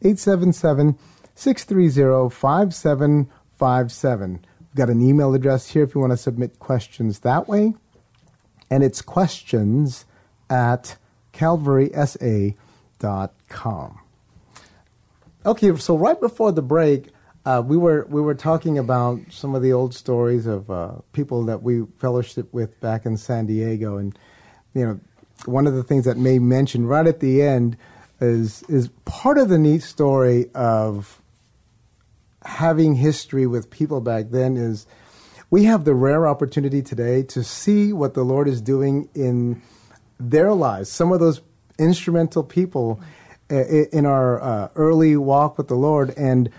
[0.00, 0.98] 877
[1.34, 4.32] 630 5757.
[4.32, 4.40] We've
[4.74, 7.74] got an email address here if you want to submit questions that way.
[8.70, 10.06] And it's questions
[10.48, 10.96] at
[11.34, 14.00] calvarysa.com.
[15.44, 17.08] Okay, so right before the break,
[17.44, 21.44] uh, we were we were talking about some of the old stories of uh, people
[21.44, 24.18] that we fellowship with back in San Diego, and
[24.74, 25.00] you know,
[25.46, 27.76] one of the things that May mentioned right at the end
[28.20, 31.22] is is part of the neat story of
[32.44, 34.86] having history with people back then is
[35.50, 39.60] we have the rare opportunity today to see what the Lord is doing in
[40.18, 40.90] their lives.
[40.90, 41.40] Some of those
[41.78, 43.00] instrumental people
[43.50, 46.50] uh, in our uh, early walk with the Lord, and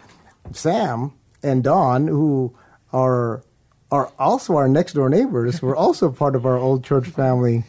[0.52, 2.54] Sam and Don, who
[2.92, 3.44] are
[3.92, 7.64] are also our next door neighbors, were also part of our old church family.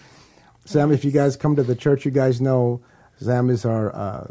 [0.64, 2.80] Sam, if you guys come to the church, you guys know
[3.20, 3.94] Sam is our.
[3.94, 4.26] Uh,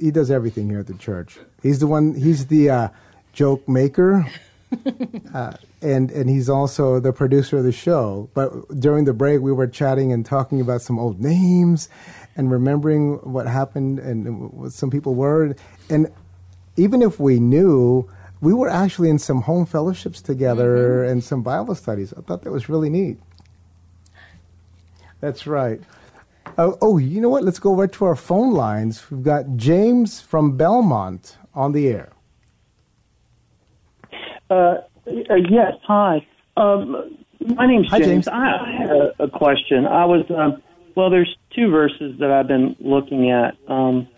[0.00, 1.38] he does everything here at the church.
[1.62, 2.14] He's the one.
[2.14, 2.88] He's the uh,
[3.32, 4.26] joke maker
[5.34, 8.28] uh, and and he's also the producer of the show.
[8.34, 11.88] But during the break, we were chatting and talking about some old names
[12.36, 15.54] and remembering what happened and what some people were.
[15.88, 16.12] And
[16.76, 18.08] even if we knew,
[18.40, 22.12] we were actually in some home fellowships together and some Bible studies.
[22.12, 23.18] I thought that was really neat.
[25.20, 25.80] That's right.
[26.58, 27.44] Oh, oh, you know what?
[27.44, 29.10] Let's go right to our phone lines.
[29.10, 32.12] We've got James from Belmont on the air.
[34.48, 36.26] Uh, uh, yes, hi.
[36.56, 37.16] Um,
[37.56, 38.26] my name's Hi, James.
[38.26, 38.28] James.
[38.28, 39.86] I, I had a, a question.
[39.86, 40.62] I was um,
[40.94, 41.10] well.
[41.10, 44.08] There's two verses that I've been looking at um,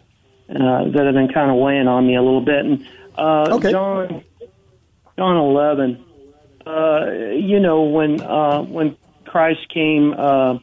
[0.51, 2.65] uh, that have been kind of weighing on me a little bit.
[2.65, 3.73] And uh, Okay.
[3.73, 4.23] John,
[5.17, 6.05] John 11.
[6.67, 10.59] Uh, you know when uh, when Christ came uh,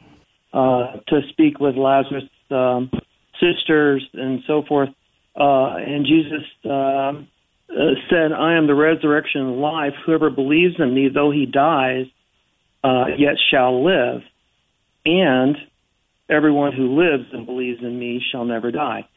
[0.55, 2.89] uh, to speak with Lazarus' um,
[3.39, 4.89] sisters and so forth,
[5.39, 6.43] uh, and Jesus.
[6.63, 7.27] Um,
[7.67, 9.93] uh, said, I am the resurrection and life.
[10.05, 12.05] Whoever believes in me, though he dies,
[12.83, 14.21] uh, yet shall live.
[15.03, 15.57] And
[16.29, 19.07] everyone who lives and believes in me shall never die.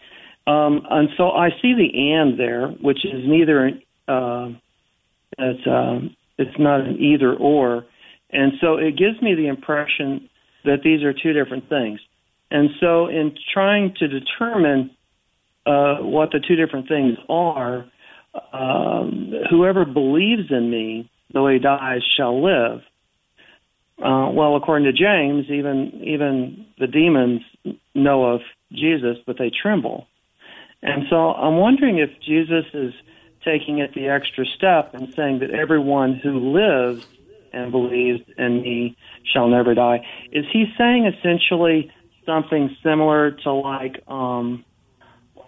[0.46, 3.68] Um, and so I see the and there, which is neither
[4.08, 4.48] uh,
[5.36, 7.84] that um, it's not an either or,
[8.30, 10.28] and so it gives me the impression
[10.64, 12.00] that these are two different things.
[12.50, 14.90] And so, in trying to determine
[15.66, 17.84] uh, what the two different things are,
[18.52, 22.80] um, whoever believes in me, though he dies, shall live.
[24.02, 27.42] Uh, well, according to James, even even the demons
[27.94, 28.40] know of
[28.72, 30.06] Jesus, but they tremble.
[30.82, 32.94] And so I'm wondering if Jesus is
[33.44, 37.06] taking it the extra step and saying that everyone who lives
[37.52, 38.96] and believes in me
[39.32, 40.06] shall never die.
[40.32, 41.90] Is he saying essentially
[42.26, 44.64] something similar to like um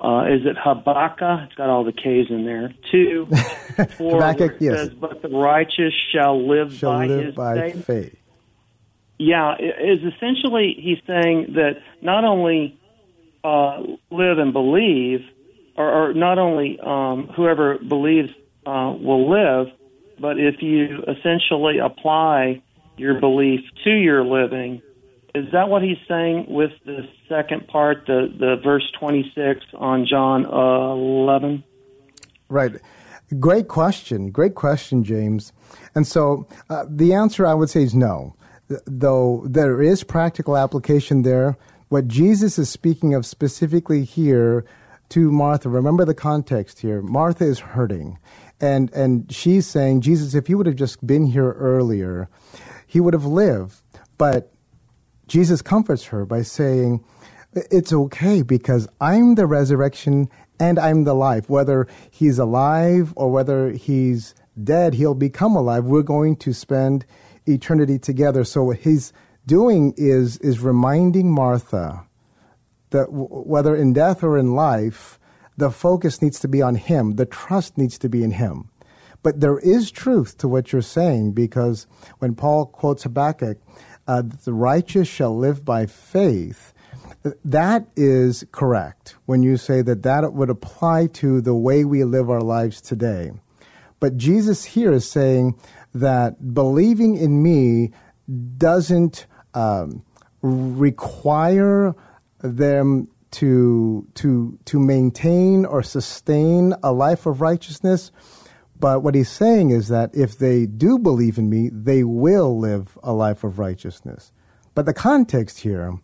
[0.01, 1.41] uh, is it Habakkuk?
[1.47, 2.73] It's got all the K's in there.
[2.91, 3.27] Two,
[3.99, 4.79] four, Habakkuk, yes.
[4.79, 7.85] says, but the righteous shall live Shall by live his by faith.
[7.85, 8.17] faith.
[9.19, 12.81] Yeah, is essentially he's saying that not only
[13.45, 15.21] uh, live and believe,
[15.77, 18.31] or, or not only um, whoever believes
[18.65, 19.67] uh, will live,
[20.21, 22.63] but if you essentially apply
[22.97, 24.83] your belief to your living,
[25.35, 30.45] is that what he's saying with the second part, the, the verse 26 on John
[30.45, 31.65] uh, 11?
[32.49, 32.73] Right.
[33.39, 34.31] Great question.
[34.31, 35.53] Great question, James.
[35.95, 38.35] And so uh, the answer I would say is no.
[38.69, 41.57] Th- Though there is practical application there,
[41.89, 44.65] what Jesus is speaking of specifically here
[45.11, 47.03] to Martha, remember the context here.
[47.03, 48.19] Martha is hurting.
[48.61, 52.29] And, and she's saying, Jesus, if you would have just been here earlier,
[52.87, 53.77] he would have lived.
[54.19, 54.53] But
[55.27, 57.05] Jesus comforts her by saying,
[57.55, 61.49] It's okay because I'm the resurrection and I'm the life.
[61.49, 65.85] Whether he's alive or whether he's dead, he'll become alive.
[65.85, 67.07] We're going to spend
[67.47, 68.45] eternity together.
[68.45, 69.13] So what he's
[69.47, 72.05] doing is, is reminding Martha
[72.91, 75.19] that w- whether in death or in life,
[75.61, 78.71] the focus needs to be on him, the trust needs to be in him.
[79.23, 81.87] But there is truth to what you're saying because
[82.19, 83.59] when Paul quotes Habakkuk,
[84.09, 86.73] uh, the righteous shall live by faith,
[87.45, 92.31] that is correct when you say that that would apply to the way we live
[92.31, 93.33] our lives today.
[94.01, 95.61] But Jesus here is saying
[95.95, 97.93] that believing in me
[98.57, 100.03] doesn't um,
[100.41, 101.95] require
[102.41, 108.11] them to to to maintain or sustain a life of righteousness.
[108.79, 112.97] But what he's saying is that if they do believe in me, they will live
[113.03, 114.33] a life of righteousness.
[114.75, 115.99] But the context here,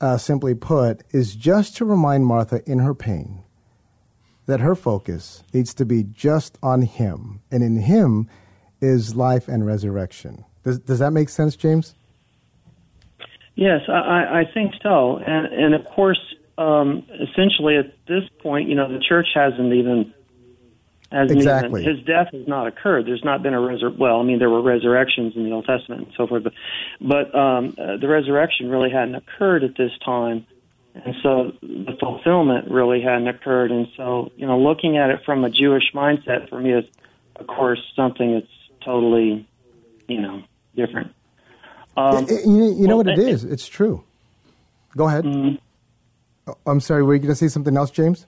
[0.00, 3.42] uh, simply put, is just to remind Martha in her pain
[4.46, 7.40] that her focus needs to be just on him.
[7.50, 8.28] And in him
[8.80, 10.44] is life and resurrection.
[10.62, 11.94] Does, does that make sense, James?
[13.54, 16.18] Yes, I, I think so, and and of course,
[16.58, 20.12] um, essentially at this point, you know, the church hasn't even
[21.10, 21.82] hasn't Exactly.
[21.82, 23.06] even his death has not occurred.
[23.06, 26.02] There's not been a resur- well, I mean, there were resurrections in the Old Testament
[26.06, 26.52] and so forth, but
[27.00, 30.46] but um, uh, the resurrection really hadn't occurred at this time,
[30.94, 35.44] and so the fulfillment really hadn't occurred, and so you know, looking at it from
[35.44, 36.84] a Jewish mindset for me is,
[37.36, 38.46] of course, something that's
[38.82, 39.46] totally,
[40.08, 40.42] you know,
[40.74, 41.08] different.
[41.94, 43.44] Um, I- I- you, you know well, what it I- is?
[43.44, 44.02] It's true.
[44.96, 45.24] Go ahead.
[45.24, 45.56] Mm-hmm.
[46.46, 48.26] Oh, I'm sorry, were you going to say something else, James?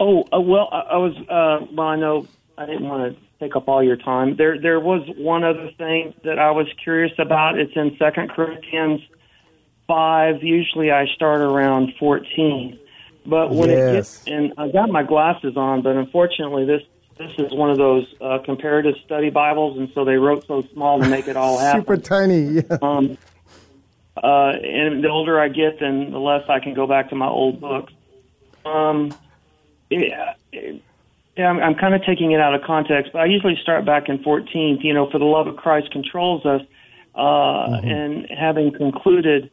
[0.00, 1.16] Oh uh, well, I, I was.
[1.28, 2.26] Uh, well, I know
[2.58, 4.36] I didn't want to take up all your time.
[4.36, 7.58] There, there was one other thing that I was curious about.
[7.58, 9.00] It's in Second Corinthians
[9.86, 10.42] five.
[10.42, 12.78] Usually, I start around fourteen,
[13.24, 16.82] but when it gets and I got my glasses on, but unfortunately, this
[17.16, 21.00] this is one of those uh, comparative study Bibles, and so they wrote so small
[21.00, 21.82] to make it all happen.
[21.82, 22.42] Super tiny.
[22.42, 22.78] Yeah.
[22.82, 23.16] Um,
[24.16, 27.28] uh, and the older I get, then the less I can go back to my
[27.28, 27.92] old books.
[28.64, 29.14] Um,
[29.90, 33.84] yeah, yeah, I'm, I'm kind of taking it out of context, but I usually start
[33.84, 34.84] back in 14th.
[34.84, 36.62] You know, for the love of Christ controls us,
[37.14, 39.50] uh, and having concluded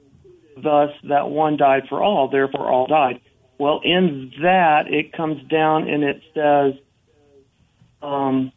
[0.57, 3.19] thus that one died for all, therefore all died.
[3.57, 6.73] Well, in that it comes down and it says,
[8.01, 8.51] um,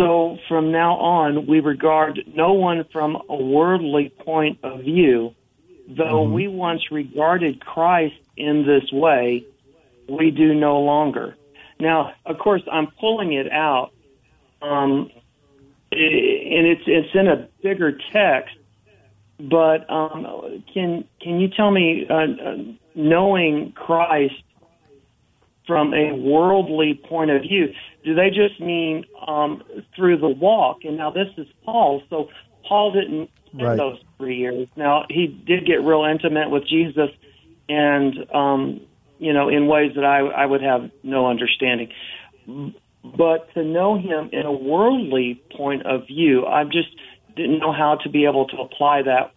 [0.00, 5.34] so from now on, we regard no one from a worldly point of view.
[5.88, 9.44] Though we once regarded Christ in this way,
[10.08, 11.36] we do no longer.
[11.78, 13.90] Now, of course, I'm pulling it out,
[14.62, 15.10] um,
[15.92, 18.56] and it's it's in a bigger text.
[19.38, 22.56] But um, can can you tell me, uh, uh,
[22.94, 24.42] knowing Christ
[25.70, 27.68] from a worldly point of view,
[28.02, 29.62] do they just mean um,
[29.94, 30.78] through the walk?
[30.82, 32.28] And now this is Paul, so
[32.66, 33.76] Paul didn't spend Right.
[33.76, 34.66] those three years.
[34.74, 37.10] Now he did get real intimate with Jesus,
[37.68, 38.80] and um,
[39.20, 41.88] you know, in ways that I I would have no understanding.
[43.22, 46.88] but to know him in a worldly point of view, I just
[47.36, 49.32] didn't know how to be able to apply that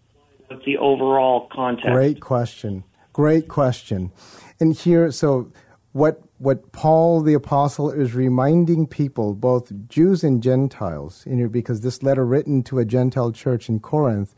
[0.49, 1.91] with the overall context.
[1.91, 2.83] Great question.
[3.13, 4.11] Great question.
[4.59, 5.51] And here, so
[5.93, 11.81] what what Paul the apostle is reminding people, both Jews and Gentiles, in here, because
[11.81, 14.35] this letter written to a Gentile church in Corinth,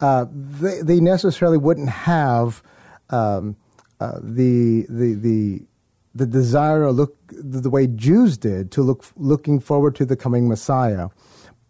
[0.00, 2.62] uh, they, they necessarily wouldn't have
[3.10, 3.56] um,
[4.00, 5.62] uh, the the the
[6.14, 10.48] the desire or look the way Jews did to look looking forward to the coming
[10.48, 11.08] Messiah.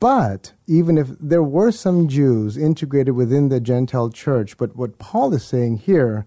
[0.01, 5.33] But even if there were some Jews integrated within the Gentile church, but what Paul
[5.33, 6.27] is saying here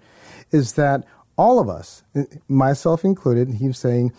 [0.51, 1.03] is that
[1.37, 4.13] all of us, uh, myself included, he's saying,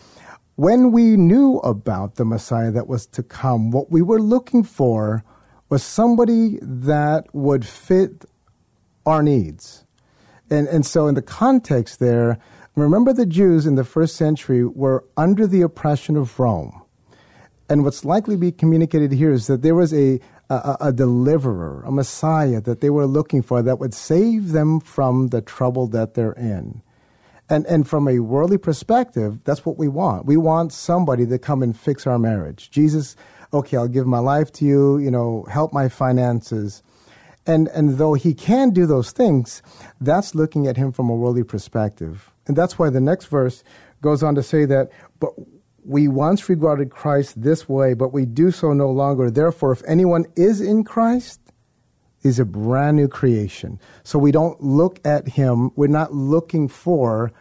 [0.57, 5.23] when we knew about the Messiah that was to come, what we were looking for
[5.69, 8.25] was somebody that would fit
[9.05, 9.85] our needs.
[10.49, 12.39] And, and so, in the context there,
[12.75, 16.83] remember the Jews in the first century were under the oppression of Rome.
[17.69, 21.83] And what's likely to be communicated here is that there was a, a, a, deliverer,
[21.85, 26.15] a Messiah that they were looking for that would save them from the trouble that
[26.15, 26.83] they're in.
[27.49, 30.27] And, and from a worldly perspective, that's what we want.
[30.27, 32.71] We want somebody to come and fix our marriage.
[32.71, 33.15] Jesus,
[33.53, 36.83] okay, I'll give my life to you, you know, help my finances.
[37.47, 39.63] And, and though he can do those things,
[40.01, 42.33] that's looking at him from a worldly perspective.
[42.49, 43.63] And that's why the next verse
[44.03, 44.91] goes on to say that,
[45.21, 45.31] but
[45.85, 49.31] we once regarded Christ this way, but we do so no longer.
[49.31, 51.41] Therefore, if anyone is in Christ,
[52.27, 53.79] is a brand new creation.
[54.03, 57.33] So we don't look at him, we're not looking for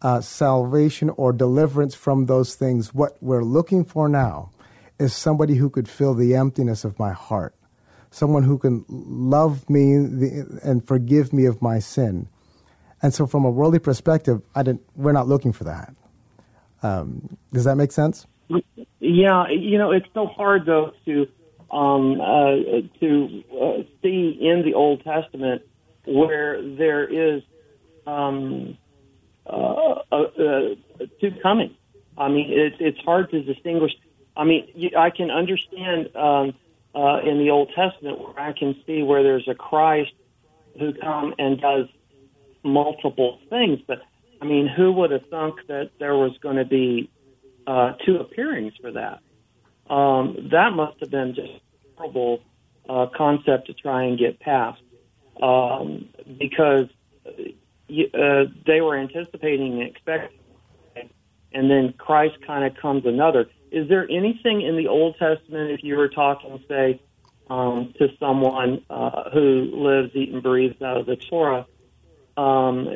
[0.00, 2.94] uh, salvation or deliverance from those things.
[2.94, 4.50] What we're looking for now
[4.98, 7.54] is somebody who could fill the emptiness of my heart,
[8.10, 12.28] someone who can love me and forgive me of my sin.
[13.02, 15.94] And so, from a worldly perspective, I didn't, we're not looking for that.
[16.82, 18.26] Um, does that make sense?
[19.00, 21.26] Yeah, you know, it's so hard though to
[21.70, 22.54] um, uh,
[23.00, 25.62] to uh, see in the Old Testament
[26.06, 27.42] where there is
[28.06, 28.78] um,
[29.46, 30.26] uh, uh, uh,
[31.20, 31.74] two coming.
[32.16, 33.92] I mean, it's it's hard to distinguish.
[34.36, 36.54] I mean, you, I can understand um,
[36.94, 40.12] uh, in the Old Testament where I can see where there's a Christ
[40.78, 41.86] who come and does
[42.62, 43.98] multiple things, but
[44.40, 47.10] I mean, who would have thunk that there was going to be
[47.66, 49.20] uh, two appearings for that?
[49.88, 51.60] Um, that must have been just a
[51.96, 52.40] horrible
[52.88, 54.80] uh, concept to try and get past
[55.42, 56.08] um,
[56.38, 56.86] because
[57.26, 60.38] uh, they were anticipating and expecting,
[61.52, 63.46] and then Christ kind of comes another.
[63.70, 67.00] Is there anything in the Old Testament, if you were talking, say,
[67.50, 71.66] um, to someone uh, who lives, eats, and breathes out of the Torah,
[72.36, 72.88] um,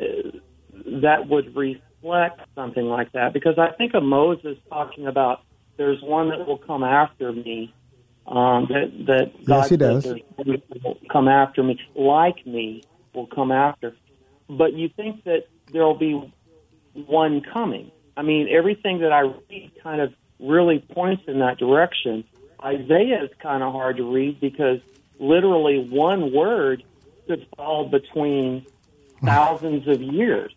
[1.01, 3.33] that would reflect something like that?
[3.33, 5.41] Because I think of Moses talking about
[5.77, 7.73] there's one that will come after me.
[8.25, 10.05] Um, that that God yes, he does.
[10.05, 13.95] Will come after me, like me, will come after.
[14.49, 16.33] But you think that there will be
[16.93, 17.91] one coming.
[18.15, 22.23] I mean, everything that I read kind of really points in that direction.
[22.63, 24.79] Isaiah is kind of hard to read because
[25.19, 26.83] literally one word
[27.27, 28.65] could fall between
[29.23, 30.53] thousands of years.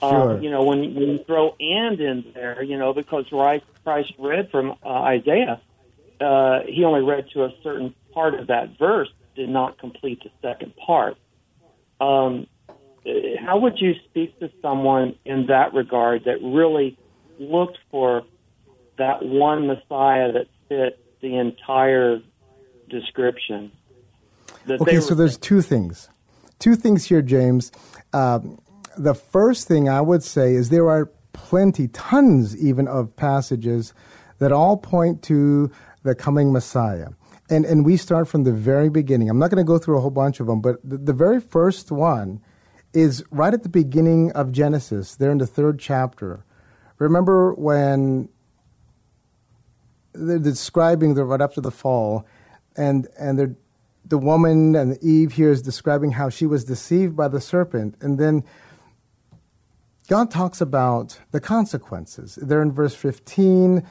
[0.00, 0.30] Uh, sure.
[0.32, 3.30] Uh, you know, when, when you throw and in there, you know, because
[3.86, 5.60] Christ read from uh, Isaiah,
[6.20, 10.30] uh, he only read to a certain part of that verse, did not complete the
[10.42, 11.16] second part.
[12.00, 12.48] Um,
[13.38, 16.98] how would you speak to someone in that regard that really
[17.38, 18.24] looked for
[18.98, 22.18] that one Messiah that fit the entire
[22.88, 23.70] description?
[24.68, 26.08] okay, so there's two things.
[26.58, 27.70] Two things here, James.
[28.12, 28.58] Um,
[28.98, 33.94] the first thing I would say is there are plenty, tons even of passages
[34.38, 35.70] that all point to
[36.02, 37.10] the coming Messiah.
[37.48, 39.30] And, and we start from the very beginning.
[39.30, 41.40] I'm not going to go through a whole bunch of them, but the, the very
[41.40, 42.40] first one
[42.92, 46.44] is right at the beginning of Genesis, there in the third chapter.
[46.98, 48.28] Remember when
[50.14, 52.26] they're describing the right after the fall,
[52.76, 53.56] and and
[54.08, 58.18] the woman and Eve here is describing how she was deceived by the serpent, and
[58.18, 58.44] then
[60.08, 62.38] God talks about the consequences.
[62.40, 63.84] There in verse 15,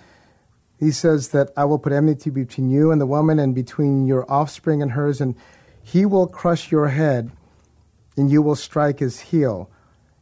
[0.80, 4.30] he says that I will put enmity between you and the woman, and between your
[4.32, 5.36] offspring and hers, and
[5.84, 7.32] he will crush your head,
[8.18, 9.70] and you will strike his heel.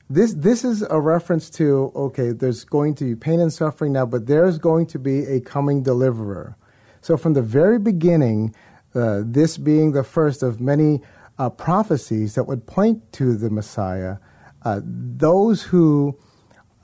[0.10, 4.06] This, this is a reference to okay, there's going to be pain and suffering now,
[4.06, 6.56] but there's going to be a coming deliverer.
[7.02, 8.54] So, from the very beginning,
[8.94, 11.02] uh, this being the first of many
[11.40, 14.18] uh, prophecies that would point to the Messiah,
[14.66, 16.18] uh, those who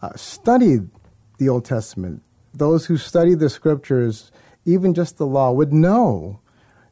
[0.01, 0.89] uh, studied
[1.37, 2.21] the Old Testament
[2.53, 4.31] those who study the scriptures,
[4.65, 6.39] even just the law, would know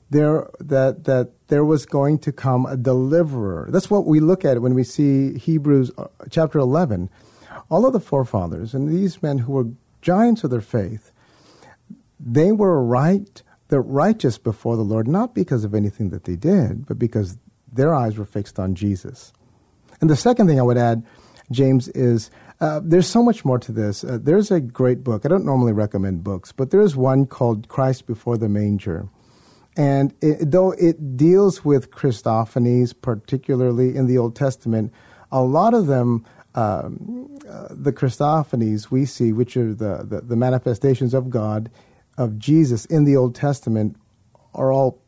[0.10, 3.68] there that that there was going to come a deliverer.
[3.72, 7.10] That's what we look at when we see Hebrews uh, chapter 11.
[7.70, 9.68] All of the forefathers and these men who were
[10.02, 11.12] giants of their faith,
[12.20, 16.86] they were right, they're righteous before the Lord, not because of anything that they did,
[16.86, 17.38] but because
[17.72, 19.34] their eyes were fixed on Jesus.
[20.02, 21.04] And the second thing I would add,
[21.52, 22.30] James, is
[22.60, 24.04] uh, there's so much more to this.
[24.04, 25.26] Uh, there's a great book.
[25.26, 29.10] I don't normally recommend books, but there's one called Christ Before the Manger.
[29.76, 34.92] And it, though it deals with Christophanies, particularly in the Old Testament,
[35.32, 36.26] a lot of them,
[36.56, 41.70] um, uh, the Christophanies we see, which are the, the, the, manifestations of God,
[42.18, 43.98] of Jesus in the Old Testament,
[44.56, 45.00] are all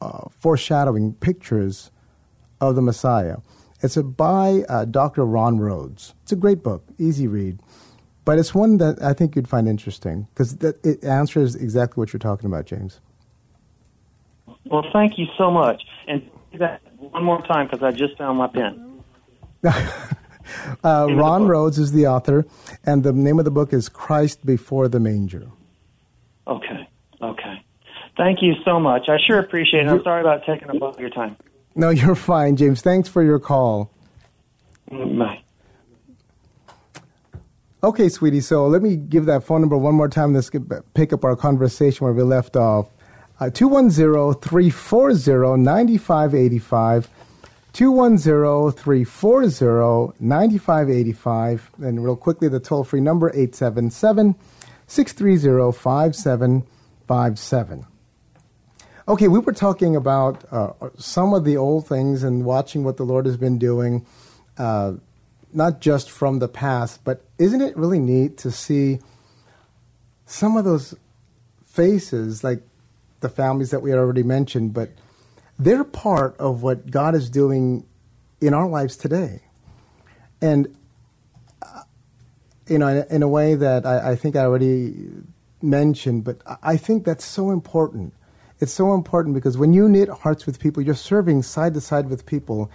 [0.00, 1.90] uh, foreshadowing pictures
[2.58, 3.36] of the Messiah.
[3.82, 5.24] It's a, by uh, Dr.
[5.24, 6.14] Ron Rhodes.
[6.22, 7.60] It's a great book, easy read.
[8.24, 12.18] But it's one that I think you'd find interesting because it answers exactly what you're
[12.18, 13.00] talking about, James.
[14.64, 15.82] Well, thank you so much.
[16.08, 19.02] And that one more time because I just found my pen.
[20.84, 22.44] uh, Ron Rhodes is the author,
[22.84, 25.48] and the name of the book is Christ Before the Manger.
[26.48, 26.88] Okay.
[27.22, 27.64] Okay.
[28.16, 29.08] Thank you so much.
[29.08, 29.88] I sure appreciate it.
[29.88, 31.36] I'm sorry about taking up all your time.
[31.76, 32.80] No, you're fine, James.
[32.80, 33.92] Thanks for your call.
[34.90, 35.42] Bye.
[37.84, 38.40] Okay, sweetie.
[38.40, 40.34] So let me give that phone number one more time.
[40.34, 40.62] Let's get,
[40.94, 42.88] pick up our conversation where we left off.
[43.38, 47.08] Uh, 210 340 9585.
[47.72, 51.70] 210 340 9585.
[51.82, 54.34] And real quickly, the toll free number 877
[54.86, 57.86] 630 5757.
[59.08, 63.04] Okay, we were talking about uh, some of the old things and watching what the
[63.04, 64.04] Lord has been doing,
[64.58, 64.94] uh,
[65.52, 68.98] not just from the past, but isn't it really neat to see
[70.24, 70.92] some of those
[71.64, 72.62] faces, like
[73.20, 74.90] the families that we already mentioned, but
[75.56, 77.86] they're part of what God is doing
[78.40, 79.42] in our lives today.
[80.42, 80.76] And,
[81.62, 81.82] uh,
[82.66, 85.10] you know, in, in, a way that I, I think I already
[85.62, 88.12] mentioned, but I think that's so important
[88.58, 92.08] it's so important because when you knit hearts with people, you're serving side to side
[92.08, 92.70] with people.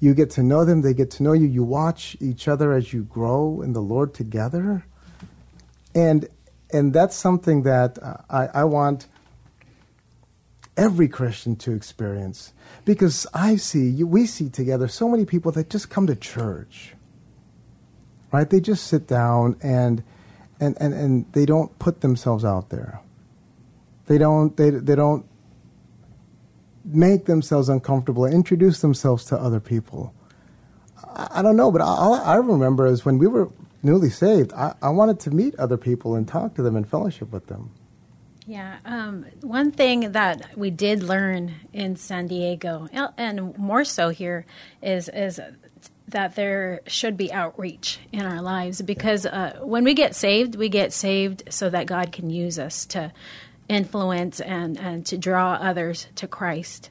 [0.00, 1.46] You get to know them, they get to know you.
[1.46, 4.84] You watch each other as you grow in the Lord together.
[5.94, 6.28] And,
[6.72, 9.06] and that's something that uh, I, I want
[10.76, 12.52] every Christian to experience.
[12.84, 16.94] Because I see, we see together so many people that just come to church,
[18.32, 18.48] right?
[18.48, 20.04] They just sit down and,
[20.60, 23.00] and, and, and they don't put themselves out there.
[24.08, 25.24] They don't, they, they don't
[26.84, 30.14] make themselves uncomfortable, introduce themselves to other people.
[31.04, 33.50] I, I don't know, but all I remember is when we were
[33.82, 37.30] newly saved, I, I wanted to meet other people and talk to them and fellowship
[37.32, 37.70] with them.
[38.46, 42.88] Yeah, um, one thing that we did learn in San Diego,
[43.18, 44.46] and more so here,
[44.82, 45.38] is is
[46.08, 50.70] that there should be outreach in our lives because uh, when we get saved, we
[50.70, 53.12] get saved so that God can use us to
[53.68, 56.90] influence and, and to draw others to Christ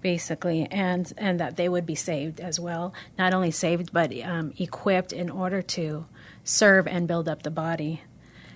[0.00, 2.94] basically and and that they would be saved as well.
[3.18, 6.06] Not only saved but um, equipped in order to
[6.44, 8.02] serve and build up the body.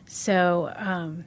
[0.07, 1.25] So um,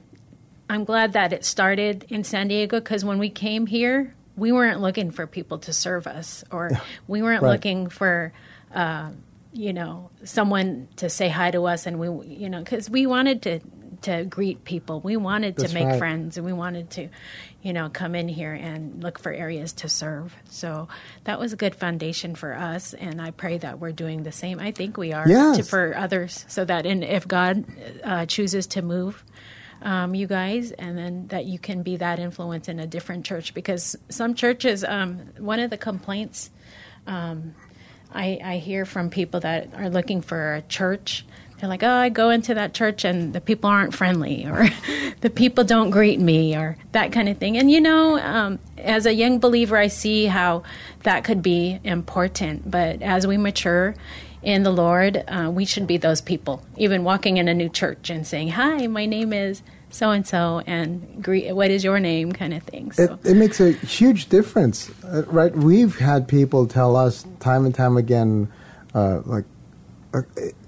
[0.68, 4.80] i'm glad that it started in san diego because when we came here we weren't
[4.80, 6.70] looking for people to serve us or
[7.08, 7.52] we weren't right.
[7.52, 8.32] looking for
[8.74, 9.10] uh,
[9.52, 13.42] you know someone to say hi to us and we you know because we wanted
[13.42, 13.60] to
[14.06, 15.00] to greet people.
[15.00, 15.98] We wanted That's to make right.
[15.98, 17.08] friends and we wanted to,
[17.62, 20.34] you know, come in here and look for areas to serve.
[20.48, 20.88] So
[21.24, 22.94] that was a good foundation for us.
[22.94, 24.58] And I pray that we're doing the same.
[24.60, 25.58] I think we are yes.
[25.58, 27.64] to, for others so that in, if God
[28.02, 29.22] uh, chooses to move,
[29.82, 33.52] um, you guys, and then that you can be that influence in a different church.
[33.52, 36.50] Because some churches, um, one of the complaints
[37.06, 37.54] um,
[38.12, 41.26] I, I hear from people that are looking for a church
[41.58, 44.68] they're like, oh, I go into that church and the people aren't friendly, or
[45.20, 47.56] the people don't greet me, or that kind of thing.
[47.56, 50.64] And you know, um, as a young believer, I see how
[51.04, 52.70] that could be important.
[52.70, 53.94] But as we mature
[54.42, 56.62] in the Lord, uh, we should be those people.
[56.76, 60.62] Even walking in a new church and saying, "Hi, my name is." So and so,
[60.66, 61.54] and greet.
[61.54, 62.32] What is your name?
[62.32, 62.92] Kind of thing.
[62.92, 63.04] So.
[63.24, 65.54] It, it makes a huge difference, uh, right?
[65.56, 68.52] We've had people tell us time and time again,
[68.94, 69.44] uh, like,
[70.12, 70.22] uh,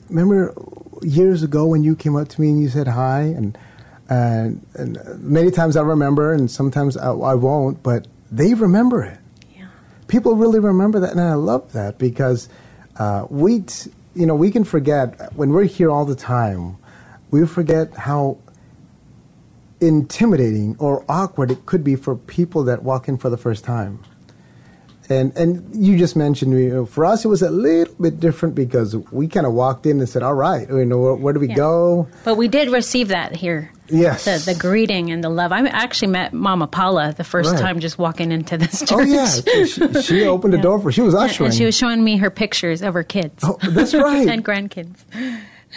[0.09, 0.55] remember
[1.03, 3.57] years ago when you came up to me and you said hi, and
[4.09, 9.19] and, and many times I remember, and sometimes I, I won't, but they remember it.
[9.55, 9.69] Yeah.
[10.07, 12.49] People really remember that, and I love that because
[12.97, 16.79] uh, we, t- you know, we can forget when we're here all the time.
[17.31, 18.39] We forget how
[19.81, 24.03] intimidating or awkward it could be for people that walk in for the first time.
[25.11, 28.55] And and you just mentioned, you know, for us it was a little bit different
[28.55, 31.41] because we kind of walked in and said, "All right, you know, where, where do
[31.41, 31.55] we Yeah.
[31.57, 33.71] go?" But we did receive that here.
[33.89, 34.27] Yes.
[34.27, 35.51] The, the greeting and the love.
[35.51, 37.61] I actually met Mama Paula the first Right.
[37.61, 38.99] time just walking into this oh, church.
[39.01, 39.29] Oh yeah,
[39.65, 40.93] she, she opened the door for.
[40.93, 41.47] She was ushering.
[41.49, 43.43] And she was showing me her pictures of her kids.
[43.43, 44.29] Oh, that's right.
[44.33, 45.05] and grandkids.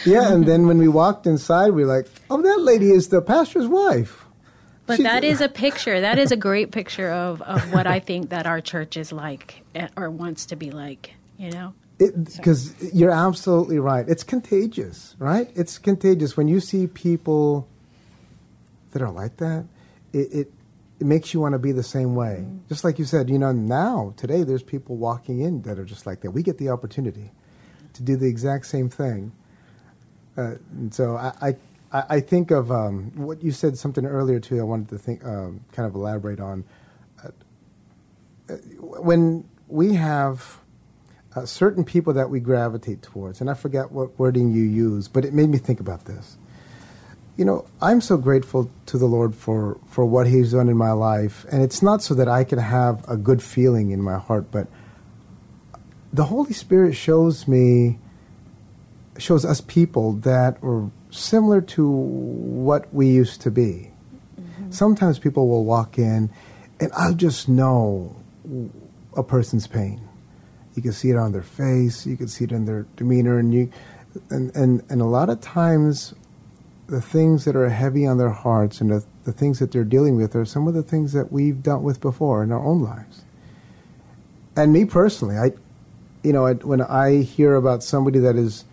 [0.06, 3.22] yeah, and then when we walked inside, we were like, "Oh, that lady is the
[3.22, 4.21] pastor's wife."
[4.92, 6.02] But She- that is a picture.
[6.02, 9.62] That is a great picture of, of what I think that our church is like
[9.74, 11.74] eh, or wants to be like, you know?
[11.98, 14.06] Because you're absolutely right.
[14.10, 15.50] It's contagious, right?
[15.56, 17.70] It's contagious when you see people
[18.92, 19.64] that are like that.
[20.12, 20.52] It it,
[21.00, 22.46] it makes you want to be the same way.
[22.68, 26.06] Just like you said, you know, now today there's people walking in that are just
[26.06, 26.32] like that.
[26.32, 27.32] We get the opportunity
[27.94, 29.32] to do the exact same thing.
[30.36, 31.56] Uh, and so I, I
[31.92, 34.60] I I think of um, what you said something earlier too.
[34.60, 36.64] I wanted to think, um, kind of elaborate on
[37.24, 37.30] uh,
[38.80, 40.60] when we have
[41.36, 45.24] uh, certain people that we gravitate towards, and I forget what wording you use, but
[45.24, 46.38] it made me think about this.
[47.38, 50.92] You know, I'm so grateful to the Lord for, for what He's done in my
[50.92, 54.52] life, and it's not so that I can have a good feeling in my heart,
[54.52, 54.68] but
[56.12, 57.98] the Holy Spirit shows me,
[59.18, 63.92] shows us people that are similar to what we used to be.
[64.70, 66.30] Sometimes people will walk in,
[66.80, 68.16] and I'll just know
[69.16, 70.02] a person's pain.
[70.76, 72.06] You can see it on their face.
[72.08, 73.72] You can see it in their demeanor, and you,
[74.30, 76.14] and and, and a lot of times,
[76.88, 80.16] the things that are heavy on their hearts and the, the things that they're dealing
[80.16, 83.24] with are some of the things that we've dealt with before in our own lives.
[84.56, 85.52] And me personally, I,
[86.24, 88.66] you know, I, when I hear about somebody that is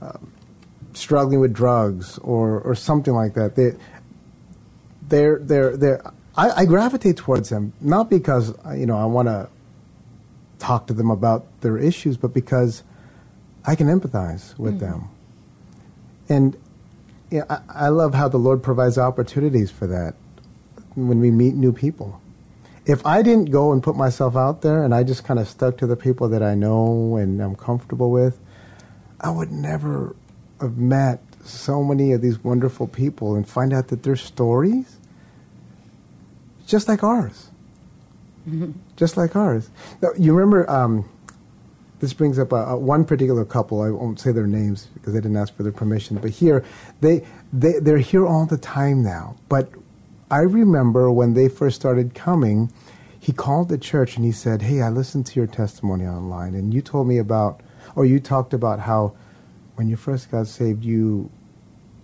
[0.00, 0.31] um,
[0.94, 3.74] struggling with drugs or or something like that, they
[5.08, 6.02] they're they're they're
[6.36, 9.48] I, I gravitate towards them not because you know I want to
[10.62, 12.84] talk to them about their issues, but because
[13.64, 14.78] I can empathize with hmm.
[14.78, 15.08] them.
[16.28, 16.56] And
[17.30, 20.14] yeah, I, I love how the Lord provides opportunities for that
[20.94, 22.20] when we meet new people.
[22.84, 25.78] If I didn't go and put myself out there and I just kind of stuck
[25.78, 28.38] to the people that I know and I'm comfortable with,
[29.20, 30.16] I would never
[30.62, 34.96] have met so many of these wonderful people and find out that their stories
[36.66, 37.48] just like ours.
[38.96, 39.68] Just like ours.
[40.00, 41.08] Now, you remember, um,
[42.00, 43.82] this brings up a, a one particular couple.
[43.82, 46.16] I won't say their names because they didn't ask for their permission.
[46.16, 46.64] But here,
[47.00, 49.36] they, they, they're here all the time now.
[49.48, 49.70] But
[50.30, 52.72] I remember when they first started coming,
[53.20, 56.72] he called the church and he said, Hey, I listened to your testimony online, and
[56.72, 57.60] you told me about,
[57.94, 59.14] or you talked about how
[59.74, 61.30] when you first got saved, you,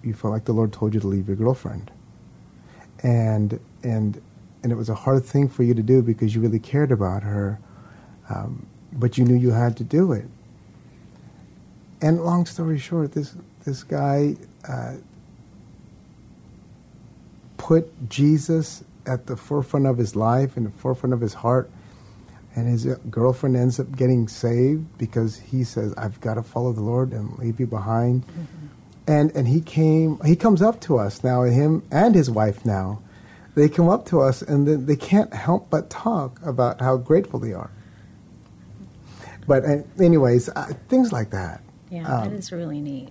[0.03, 1.91] you felt like the Lord told you to leave your girlfriend.
[3.03, 4.21] And, and,
[4.63, 7.23] and it was a hard thing for you to do because you really cared about
[7.23, 7.61] her,
[8.29, 10.27] um, but you knew you had to do it.
[12.01, 14.37] And long story short, this, this guy
[14.69, 14.95] uh,
[17.57, 21.71] put Jesus at the forefront of his life and the forefront of his heart.
[22.59, 26.81] And his girlfriend ends up getting saved because he says, "I've got to follow the
[26.81, 28.25] Lord and leave you behind."
[29.07, 30.19] And and he came.
[30.25, 31.43] He comes up to us now.
[31.43, 33.01] Him and his wife now,
[33.55, 37.39] they come up to us and then they can't help but talk about how grateful
[37.39, 37.71] they are.
[39.47, 41.63] But uh, anyways, uh, things like that.
[41.91, 43.09] Yeah, Um, that is really neat.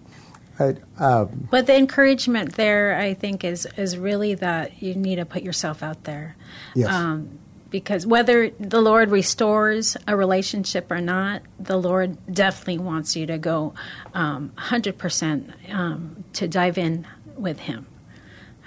[0.60, 5.26] I, um, But the encouragement there, I think, is is really that you need to
[5.26, 6.36] put yourself out there.
[6.76, 6.93] Yes.
[6.93, 7.39] Um,
[7.70, 13.38] because whether the Lord restores a relationship or not, the Lord definitely wants you to
[13.38, 13.74] go
[14.13, 17.88] um, 100% um, to dive in with Him.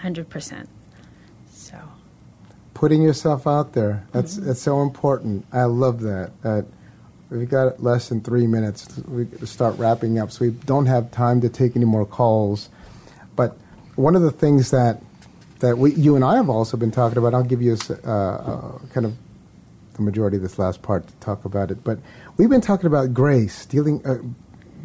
[0.03, 0.67] 100%.
[1.51, 1.77] So,
[2.75, 4.07] putting yourself out there.
[4.13, 5.47] That's that's so important.
[5.53, 6.33] I love that.
[6.43, 6.63] Uh,
[7.29, 8.99] we've got less than three minutes.
[9.07, 12.71] We to start wrapping up, so we don't have time to take any more calls.
[13.37, 13.57] But
[13.97, 15.03] one of the things that
[15.61, 17.35] that we, you and I have also been talking about.
[17.35, 19.15] I'll give you a, uh, uh, kind of
[19.95, 21.85] the majority of this last part to talk about it.
[21.85, 21.99] But
[22.37, 24.19] we've been talking about grace, dealing, uh,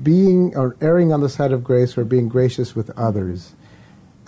[0.04, 3.54] being or erring on the side of grace, or being gracious with others.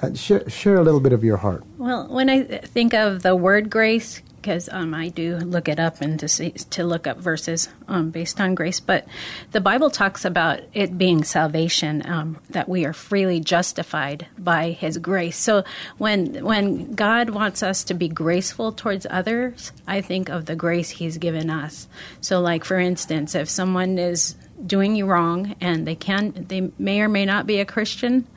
[0.02, 1.64] Uh, share, share a little bit of your heart.
[1.78, 6.02] well, when I think of the word grace, because um, I do look it up
[6.02, 9.08] and to see, to look up verses um, based on grace, but
[9.52, 14.98] the Bible talks about it being salvation, um, that we are freely justified by His
[14.98, 15.38] grace.
[15.38, 15.64] So
[15.98, 20.90] when when God wants us to be graceful towards others, I think of the grace
[20.90, 21.88] He's given us.
[22.22, 24.36] So, like for instance, if someone is
[24.66, 28.28] doing you wrong and they can, they may or may not be a Christian.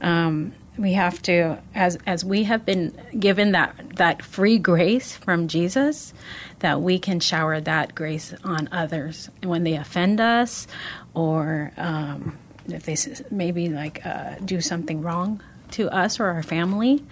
[0.00, 5.48] Um, we have to as as we have been given that that free grace from
[5.48, 6.14] Jesus
[6.60, 9.28] that we can shower that grace on others.
[9.42, 10.66] When they offend us
[11.14, 12.96] or um, if they
[13.30, 15.42] maybe like uh, do something wrong
[15.72, 17.02] to us or our family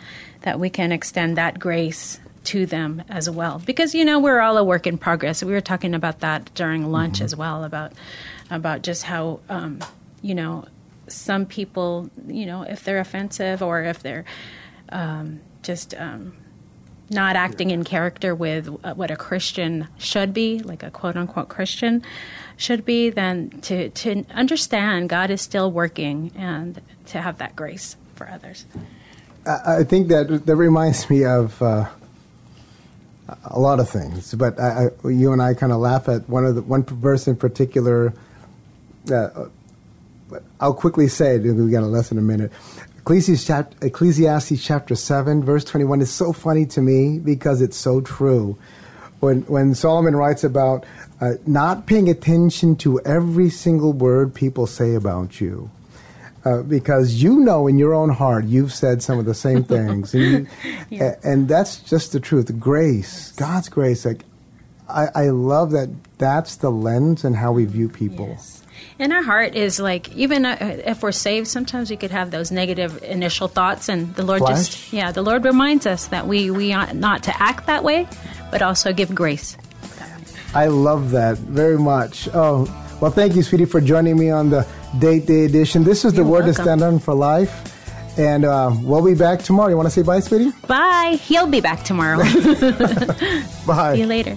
[0.43, 3.61] that we can extend that grace to them as well.
[3.65, 5.43] Because you know we're all a work in progress.
[5.43, 7.25] We were talking about that during lunch mm-hmm.
[7.25, 7.93] as well about
[8.51, 9.81] about just how um,
[10.23, 10.65] you know
[11.11, 14.25] some people, you know, if they're offensive or if they're
[14.91, 16.37] um, just um,
[17.11, 22.03] not acting in character with what a Christian should be, like a quote unquote Christian
[22.57, 27.97] should be, then to, to understand God is still working and to have that grace
[28.15, 28.65] for others.
[29.47, 31.89] I think that that reminds me of uh,
[33.45, 36.45] a lot of things, but I, I, you and I kind of laugh at one
[36.45, 38.13] of the one verse in particular.
[39.11, 39.47] Uh,
[40.61, 41.43] I'll quickly say it.
[41.43, 42.53] We got a less than a minute.
[43.07, 48.59] Ecclesiastes chapter 7, verse 21 is so funny to me because it's so true.
[49.20, 50.85] When, when Solomon writes about
[51.20, 55.70] uh, not paying attention to every single word people say about you,
[56.45, 60.14] uh, because you know in your own heart you've said some of the same things,
[60.14, 60.47] and, you,
[60.89, 61.16] yeah.
[61.22, 62.59] and that's just the truth.
[62.59, 64.05] Grace, God's grace.
[64.05, 64.24] Like,
[64.89, 65.91] I, I love that.
[66.18, 68.28] That's the lens and how we view people.
[68.28, 68.60] Yes.
[68.99, 72.51] And our heart is like, even uh, if we're saved, sometimes we could have those
[72.51, 74.68] negative initial thoughts, and the Lord Flash.
[74.68, 78.07] just, yeah, the Lord reminds us that we we ought not to act that way,
[78.51, 79.57] but also give grace.
[80.55, 82.28] I love that very much.
[82.35, 82.64] Oh,
[83.01, 84.66] well, thank you, sweetie, for joining me on the
[84.99, 85.85] Date Day edition.
[85.85, 86.55] This is the You're Word welcome.
[86.55, 87.70] to Stand on for Life.
[88.18, 89.70] And uh, we'll be back tomorrow.
[89.70, 90.51] You want to say bye, sweetie?
[90.66, 91.18] Bye.
[91.22, 92.18] He'll be back tomorrow.
[93.66, 93.95] bye.
[93.95, 94.37] See you later.